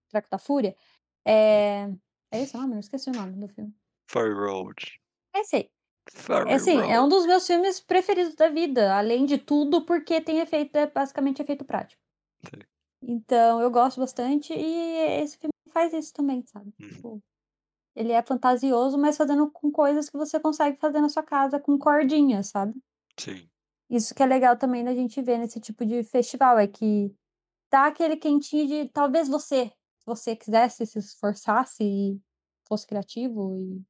Traco 0.08 0.28
da 0.30 0.38
Fúria. 0.38 0.76
É, 1.24 1.88
é 2.30 2.42
esse 2.42 2.56
o 2.56 2.60
nome? 2.60 2.74
Eu 2.74 2.80
esqueci 2.80 3.10
o 3.10 3.12
nome 3.12 3.32
do 3.32 3.48
filme. 3.48 3.74
Furry 4.08 4.32
Road. 4.32 5.00
É 5.34 5.40
esse 5.40 5.56
aí. 5.56 5.70
Furry 6.12 6.50
É 6.50 6.54
assim, 6.54 6.78
é 6.78 7.00
um 7.00 7.08
dos 7.08 7.26
meus 7.26 7.46
filmes 7.46 7.80
preferidos 7.80 8.34
da 8.34 8.48
vida, 8.48 8.96
além 8.96 9.26
de 9.26 9.38
tudo, 9.38 9.84
porque 9.84 10.20
tem 10.20 10.38
efeito, 10.38 10.76
é 10.76 10.86
basicamente 10.86 11.42
efeito 11.42 11.64
prático. 11.64 12.00
Sim. 12.44 12.60
Então, 13.02 13.60
eu 13.60 13.70
gosto 13.70 14.00
bastante 14.00 14.52
e 14.52 15.20
esse 15.22 15.36
filme 15.36 15.52
faz 15.70 15.92
isso 15.92 16.12
também, 16.12 16.44
sabe? 16.46 16.72
Uhum. 16.80 16.88
Tipo, 16.88 17.22
ele 17.94 18.12
é 18.12 18.22
fantasioso, 18.22 18.96
mas 18.98 19.16
fazendo 19.16 19.50
com 19.50 19.70
coisas 19.70 20.08
que 20.08 20.16
você 20.16 20.38
consegue 20.38 20.78
fazer 20.78 21.00
na 21.00 21.08
sua 21.08 21.22
casa 21.22 21.58
com 21.58 21.78
cordinhas, 21.78 22.48
sabe? 22.48 22.74
Sim. 23.18 23.48
Isso 23.88 24.14
que 24.14 24.22
é 24.22 24.26
legal 24.26 24.56
também 24.56 24.84
da 24.84 24.94
gente 24.94 25.22
ver 25.22 25.38
nesse 25.38 25.60
tipo 25.60 25.84
de 25.86 26.02
festival, 26.02 26.58
é 26.58 26.66
que 26.66 27.14
dá 27.70 27.86
aquele 27.86 28.16
quentinho 28.16 28.66
de 28.66 28.88
talvez 28.90 29.28
você, 29.28 29.66
se 29.98 30.06
você 30.06 30.34
quisesse, 30.34 30.84
se 30.86 30.98
esforçasse 30.98 31.84
e 31.84 32.20
fosse 32.68 32.86
criativo 32.86 33.56
e 33.56 33.82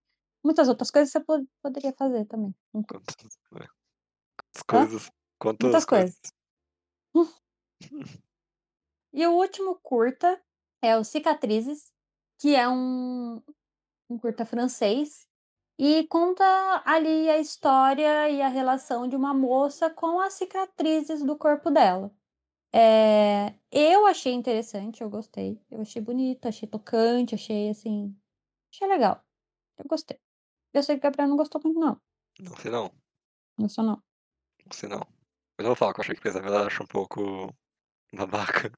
muitas 0.45 0.69
outras 0.69 0.91
coisas 0.91 1.11
você 1.11 1.21
po- 1.21 1.47
poderia 1.62 1.95
fazer 1.95 2.27
também. 2.27 2.55
Quantas, 2.73 3.15
é. 3.61 3.67
As 4.55 4.62
coisas. 4.62 5.11
Quantas 5.39 5.65
Muitas 5.67 5.85
coisas. 5.85 6.21
E 9.12 9.27
o 9.27 9.33
último 9.33 9.81
curta 9.83 10.39
é 10.83 10.95
o 10.99 11.03
Cicatrizes, 11.03 11.91
que 12.39 12.55
é 12.55 12.69
um, 12.69 13.43
um 14.11 14.19
curta 14.19 14.45
francês 14.45 15.27
e 15.79 16.07
conta 16.09 16.45
ali 16.85 17.29
a 17.29 17.39
história 17.39 18.31
e 18.31 18.41
a 18.43 18.49
relação 18.49 19.07
de 19.09 19.17
uma 19.17 19.35
moça 19.35 19.91
com 19.91 20.21
as 20.21 20.35
cicatrizes 20.35 21.23
do 21.25 21.37
corpo 21.37 21.71
dela. 21.71 22.11
É, 22.73 23.55
eu 23.71 24.07
achei 24.07 24.33
interessante, 24.33 25.03
eu 25.03 25.11
gostei. 25.11 25.61
Eu 25.71 25.81
achei 25.81 26.03
bonito, 26.03 26.47
achei 26.47 26.69
tocante, 26.69 27.35
achei 27.35 27.71
assim. 27.71 28.15
Achei 28.73 28.87
legal. 28.89 29.25
Eu 29.79 29.85
gostei. 29.89 30.19
Eu 30.73 30.83
sei 30.83 30.99
que 30.99 31.07
a 31.07 31.11
Gabriela 31.11 31.31
não 31.31 31.37
gostou 31.37 31.61
muito, 31.65 31.79
não. 31.79 32.01
Não 32.39 32.57
sei 32.57 32.71
não. 32.71 32.85
Não 33.57 33.65
gostou, 33.67 33.85
não. 33.85 34.03
Não 34.65 34.73
sei 34.73 34.89
não. 34.89 35.01
Mas 35.59 35.65
eu 35.65 35.67
vou 35.67 35.77
falar 35.77 35.95
que 35.95 36.01
eu 36.01 36.03
achei 36.03 36.15
que 36.17 36.29
a 36.29 36.31
Isabela 36.31 36.67
acha 36.67 36.83
um 36.83 36.87
pouco 36.87 37.55
babaca. 38.12 38.71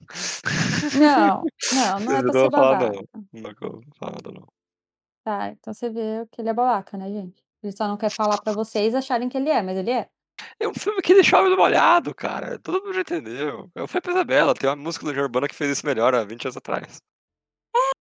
Não, 0.98 1.42
não, 1.72 2.00
não 2.00 2.12
é 2.12 2.20
Eu 2.20 2.22
pra 2.22 2.22
não 2.22 2.32
ser 2.32 2.50
babaca. 2.50 2.90
não. 2.92 3.26
Não 3.32 3.54
vou 3.60 3.82
falar 3.98 4.12
nada 4.12 4.30
não. 4.32 4.57
Tá, 5.28 5.50
então 5.50 5.74
você 5.74 5.90
vê 5.90 6.26
que 6.32 6.40
ele 6.40 6.48
é 6.48 6.54
babaca, 6.54 6.96
né, 6.96 7.06
gente? 7.10 7.44
Ele 7.62 7.76
só 7.76 7.86
não 7.86 7.98
quer 7.98 8.08
falar 8.08 8.40
pra 8.40 8.54
vocês 8.54 8.94
acharem 8.94 9.28
que 9.28 9.36
ele 9.36 9.50
é, 9.50 9.60
mas 9.60 9.76
ele 9.76 9.90
é. 9.90 10.08
É 10.58 10.66
um 10.66 10.72
filme 10.72 11.02
que 11.02 11.12
ele 11.12 11.22
chove 11.22 11.50
no 11.50 11.56
molhado, 11.58 12.14
cara. 12.14 12.58
Todo 12.58 12.82
mundo 12.82 12.94
já 12.94 13.02
entendeu. 13.02 13.70
É 13.74 13.82
o 13.82 13.86
Foi 13.86 14.00
Isabela, 14.08 14.54
tem 14.54 14.70
uma 14.70 14.76
música 14.76 15.04
do 15.04 15.20
Urbana 15.20 15.46
que 15.46 15.54
fez 15.54 15.72
isso 15.72 15.84
melhor 15.84 16.14
há 16.14 16.24
20 16.24 16.46
anos 16.46 16.56
atrás. 16.56 16.96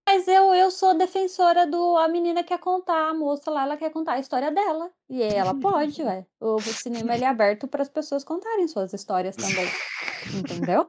Mas 0.07 0.25
eu, 0.25 0.55
eu 0.55 0.71
sou 0.71 0.97
defensora 0.97 1.67
do. 1.67 1.97
A 1.97 2.07
menina 2.07 2.45
quer 2.45 2.59
contar, 2.59 3.09
a 3.09 3.13
moça 3.13 3.51
lá, 3.51 3.63
ela 3.63 3.75
quer 3.75 3.91
contar 3.91 4.13
a 4.13 4.19
história 4.19 4.49
dela. 4.49 4.89
E 5.09 5.21
ela 5.21 5.53
pode, 5.53 6.01
ué. 6.03 6.25
O, 6.39 6.55
o 6.55 6.61
cinema 6.61 7.13
ele 7.13 7.25
é 7.25 7.27
aberto 7.27 7.67
para 7.67 7.81
as 7.81 7.89
pessoas 7.89 8.23
contarem 8.23 8.69
suas 8.69 8.93
histórias 8.93 9.35
também. 9.35 9.67
Entendeu? 10.33 10.87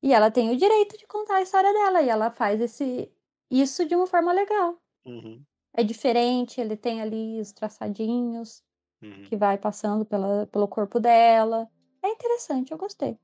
E 0.00 0.14
ela 0.14 0.30
tem 0.30 0.52
o 0.52 0.56
direito 0.56 0.96
de 0.96 1.08
contar 1.08 1.38
a 1.38 1.42
história 1.42 1.72
dela. 1.72 2.02
E 2.02 2.08
ela 2.08 2.30
faz 2.30 2.60
esse 2.60 3.10
isso 3.50 3.84
de 3.84 3.96
uma 3.96 4.06
forma 4.06 4.32
legal. 4.32 4.80
Uhum, 5.04 5.42
É 5.72 5.82
diferente, 5.82 6.60
ele 6.60 6.76
tem 6.76 7.00
ali 7.00 7.40
os 7.40 7.52
traçadinhos 7.52 8.62
uhum. 9.02 9.24
que 9.24 9.36
vai 9.36 9.56
passando 9.58 10.04
pela, 10.04 10.46
pelo 10.46 10.68
corpo 10.68 11.00
dela. 11.00 11.68
É 12.02 12.08
interessante, 12.08 12.72
eu 12.72 12.78
gostei. 12.78 13.16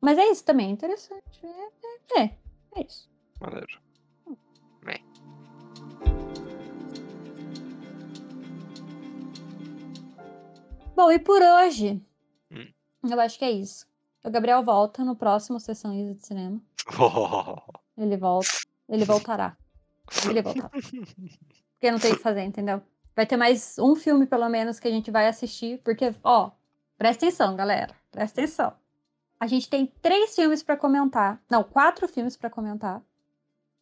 Mas 0.00 0.18
é 0.18 0.24
isso 0.30 0.44
também, 0.44 0.68
é 0.68 0.70
interessante. 0.72 1.40
É, 2.16 2.20
é, 2.22 2.38
é 2.76 2.86
isso. 2.86 3.10
Maneiro. 3.40 3.82
Bom, 10.94 11.10
e 11.10 11.18
por 11.18 11.42
hoje, 11.42 12.00
Hum. 12.50 12.68
eu 13.10 13.20
acho 13.20 13.38
que 13.38 13.44
é 13.44 13.50
isso. 13.50 13.86
O 14.24 14.30
Gabriel 14.30 14.62
volta 14.62 15.04
no 15.04 15.16
próximo 15.16 15.58
Sessão 15.58 15.92
Isa 15.92 16.14
de 16.14 16.24
Cinema. 16.26 16.62
Ele 17.96 18.16
volta. 18.16 18.48
Ele 18.88 19.04
voltará. 19.04 19.56
Ele. 20.28 20.42
Porque 21.74 21.90
não 21.90 21.98
tem 21.98 22.12
o 22.12 22.16
que 22.16 22.22
fazer, 22.22 22.42
entendeu? 22.42 22.82
Vai 23.14 23.26
ter 23.26 23.36
mais 23.36 23.78
um 23.78 23.94
filme, 23.94 24.26
pelo 24.26 24.48
menos, 24.48 24.80
que 24.80 24.88
a 24.88 24.90
gente 24.90 25.10
vai 25.10 25.28
assistir. 25.28 25.80
Porque, 25.84 26.14
ó, 26.22 26.50
presta 26.98 27.26
atenção, 27.26 27.54
galera. 27.54 27.94
Presta 28.10 28.40
atenção. 28.40 28.72
A 29.38 29.46
gente 29.46 29.68
tem 29.68 29.92
três 30.00 30.34
filmes 30.34 30.62
pra 30.62 30.76
comentar. 30.76 31.40
Não, 31.50 31.62
quatro 31.62 32.08
filmes 32.08 32.36
pra 32.36 32.48
comentar. 32.50 33.02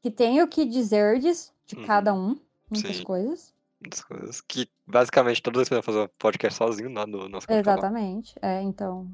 Que 0.03 0.11
tem 0.11 0.43
o 0.43 0.49
que 0.49 0.65
dizerdes 0.65 1.53
de 1.65 1.77
Uhum. 1.77 1.87
cada 1.87 2.13
um. 2.13 2.39
Muitas 2.71 2.97
Sim. 2.97 3.05
coisas. 3.05 3.55
Das 3.81 4.03
coisas 4.03 4.41
que 4.41 4.69
basicamente 4.87 5.43
todas 5.43 5.63
as 5.63 5.69
vezes 5.69 5.85
fazer 5.85 6.01
um 6.01 6.09
podcast 6.19 6.57
sozinho 6.59 6.93
lá 6.93 7.07
no 7.07 7.29
nosso 7.29 7.47
canal. 7.47 7.61
Exatamente. 7.61 8.35
É, 8.43 8.61
então. 8.63 9.09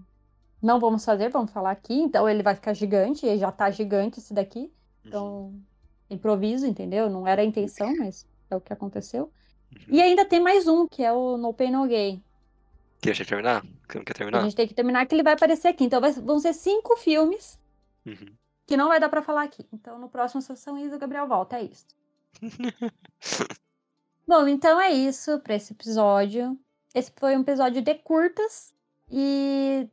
Não 0.61 0.81
vamos 0.81 1.05
fazer, 1.05 1.29
vamos 1.29 1.53
falar 1.53 1.71
aqui. 1.71 1.95
Então 1.95 2.29
ele 2.29 2.43
vai 2.43 2.55
ficar 2.55 2.73
gigante, 2.75 3.27
e 3.27 3.39
já 3.39 3.53
tá 3.53 3.71
gigante 3.71 4.19
esse 4.19 4.33
daqui. 4.35 4.73
Uhum. 5.13 5.63
Improviso, 6.11 6.67
entendeu? 6.67 7.09
Não 7.11 7.27
era 7.27 7.43
a 7.43 7.45
intenção, 7.45 7.95
mas 7.97 8.27
é 8.51 8.57
o 8.57 8.61
que 8.61 8.73
aconteceu. 8.73 9.31
Uhum. 9.75 9.83
E 9.89 10.01
ainda 10.03 10.25
tem 10.25 10.41
mais 10.41 10.67
um, 10.67 10.87
que 10.87 11.03
é 11.03 11.13
o 11.13 11.37
No 11.37 11.53
Pain 11.53 11.71
No 11.71 11.87
Gain. 11.87 12.23
Quer 13.01 13.11
deixa 13.11 13.23
eu 13.23 13.27
terminar? 13.27 13.63
Você 13.87 13.99
não 13.99 14.05
quer 14.05 14.13
A 14.13 14.15
terminar? 14.15 14.41
gente 14.43 14.57
tem 14.57 14.67
que 14.67 14.75
terminar 14.75 15.07
que 15.07 15.15
ele 15.15 15.23
vai 15.23 15.35
aparecer 15.35 15.69
aqui. 15.69 15.85
Então 15.85 16.01
vai- 16.01 16.13
vão 16.13 16.39
ser 16.41 16.53
cinco 16.55 16.97
filmes 16.97 17.59
Uhum. 18.07 18.33
que 18.67 18.77
não 18.77 18.89
vai 18.89 18.99
dar 18.99 19.09
pra 19.09 19.23
falar 19.23 19.43
aqui. 19.45 19.65
Então 19.73 19.99
no 19.99 20.09
próximo 20.09 20.41
Sessão 20.43 20.79
Isa, 20.79 20.97
o 20.97 20.99
Gabriel 20.99 21.27
volta. 21.29 21.59
É 21.59 21.63
isso. 21.65 21.87
Bom, 24.27 24.47
então 24.49 24.81
é 24.81 24.91
isso 24.91 25.39
pra 25.41 25.55
esse 25.55 25.73
episódio. 25.73 26.59
Esse 26.95 27.13
foi 27.17 27.37
um 27.37 27.41
episódio 27.41 27.81
de 27.83 27.95
curtas. 27.95 28.75
E 29.11 29.89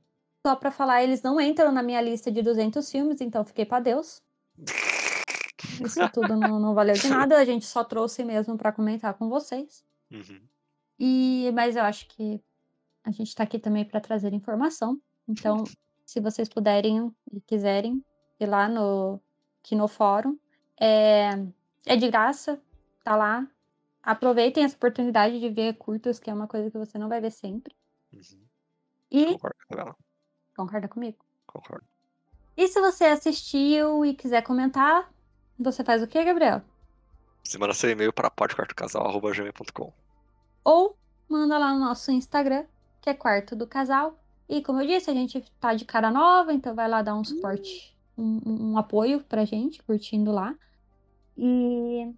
só 0.46 0.56
pra 0.56 0.72
falar, 0.72 1.04
eles 1.04 1.22
não 1.22 1.40
entram 1.40 1.72
na 1.72 1.82
minha 1.84 2.02
lista 2.02 2.32
de 2.32 2.42
200 2.42 2.90
filmes, 2.92 3.22
então 3.22 3.46
fiquei 3.46 3.66
pra 3.66 3.80
Deus. 3.80 4.22
Isso 5.84 6.10
tudo 6.12 6.36
não, 6.36 6.60
não 6.60 6.74
valeu 6.74 6.96
de 6.96 7.08
nada. 7.08 7.38
A 7.38 7.46
gente 7.46 7.66
só 7.66 7.84
trouxe 7.84 8.24
mesmo 8.24 8.58
pra 8.58 8.72
comentar 8.72 9.14
com 9.16 9.30
vocês. 9.30 9.84
Uhum. 10.12 10.42
E, 11.00 11.52
mas 11.54 11.76
eu 11.76 11.84
acho 11.84 12.08
que 12.08 12.42
a 13.04 13.12
gente 13.12 13.28
está 13.28 13.44
aqui 13.44 13.60
também 13.60 13.86
para 13.86 14.00
trazer 14.00 14.34
informação. 14.34 15.00
Então, 15.28 15.64
se 16.06 16.20
vocês 16.20 16.48
puderem 16.48 17.12
e 17.32 17.42
quiserem 17.42 18.04
ir 18.40 18.46
lá 18.46 18.68
no 18.70 19.20
aqui 19.64 19.76
no 19.76 19.88
fórum, 19.88 20.38
é, 20.80 21.32
é 21.86 21.96
de 21.96 22.08
graça, 22.10 22.62
tá 23.04 23.16
lá. 23.16 23.48
Aproveitem 24.04 24.64
essa 24.64 24.76
oportunidade 24.76 25.40
de 25.40 25.50
ver 25.50 25.74
curtas, 25.78 26.20
que 26.20 26.30
é 26.30 26.34
uma 26.34 26.48
coisa 26.48 26.70
que 26.70 26.78
você 26.78 26.98
não 26.98 27.10
vai 27.10 27.20
ver 27.20 27.32
sempre. 27.32 27.76
Uhum. 28.14 28.46
E 29.12 29.26
Concordo 29.34 29.58
com 29.68 29.80
ela. 29.80 29.96
concorda 30.56 30.88
comigo? 30.88 31.18
Concordo. 31.48 31.86
E 32.56 32.68
se 32.68 32.80
você 32.80 33.06
assistiu 33.06 34.06
e 34.06 34.14
quiser 34.14 34.42
comentar, 34.44 35.12
você 35.58 35.84
faz 35.84 36.02
o 36.04 36.08
quê, 36.08 36.24
Gabriel? 36.24 36.62
Você 37.44 37.58
manda 37.58 37.74
seu 37.74 37.90
e-mail 37.90 38.12
para 38.12 38.30
podquartocasal.gmail.com. 38.30 39.94
Ou 40.64 40.98
manda 41.30 41.58
lá 41.58 41.74
no 41.74 41.80
nosso 41.80 42.12
Instagram, 42.12 42.66
que 43.02 43.10
é 43.10 43.14
Quarto 43.14 43.56
do 43.56 43.68
Casal. 43.68 44.18
E 44.50 44.62
como 44.62 44.82
eu 44.82 44.88
disse, 44.88 45.10
a 45.10 45.14
gente 45.14 45.42
tá 45.60 45.74
de 45.74 45.86
cara 45.86 46.10
nova, 46.12 46.54
então 46.54 46.74
vai 46.76 46.88
lá 46.88 47.02
dar 47.02 47.16
um 47.16 47.24
suporte, 47.24 47.96
um, 48.18 48.42
um- 48.46 48.72
um 48.74 48.78
apoio 48.78 49.22
pra 49.24 49.46
gente, 49.46 49.82
curtindo 49.84 50.32
lá. 50.32 50.56
E 51.38 52.12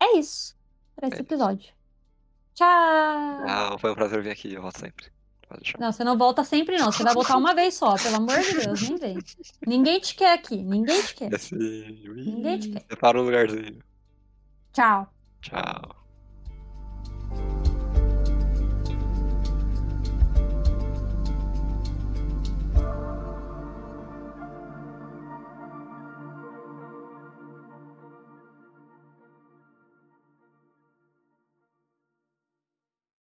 é 0.00 0.16
isso 0.18 0.56
pra 0.96 1.08
esse 1.08 1.18
É 1.18 1.20
episódio. 1.20 1.72
Tchau! 2.54 2.66
Ah, 2.66 3.76
foi 3.78 3.90
um 3.92 3.94
prazer 3.94 4.22
vir 4.22 4.30
aqui, 4.30 4.52
eu 4.52 4.62
volto 4.62 4.78
sempre. 4.80 5.06
Não, 5.78 5.92
você 5.92 6.04
não 6.04 6.16
volta 6.16 6.44
sempre, 6.44 6.76
não. 6.76 6.92
Você 6.92 7.02
vai 7.02 7.14
voltar 7.14 7.36
uma 7.36 7.54
vez 7.54 7.74
só, 7.74 7.96
pelo 7.96 8.16
amor 8.16 8.38
de 8.40 8.54
Deus, 8.54 8.80
nem 8.82 8.96
vem. 8.96 9.18
Ninguém 9.66 10.00
te 10.00 10.14
quer 10.14 10.34
aqui, 10.34 10.56
ninguém 10.56 11.02
te 11.02 11.14
quer. 11.14 11.30
Ui, 11.52 12.24
Ninguém 12.24 12.58
te 12.58 12.70
quer. 12.70 12.84
Separa 12.88 13.20
um 13.20 13.24
lugarzinho. 13.24 13.78
Tchau. 14.72 15.08
Tchau. 15.40 15.97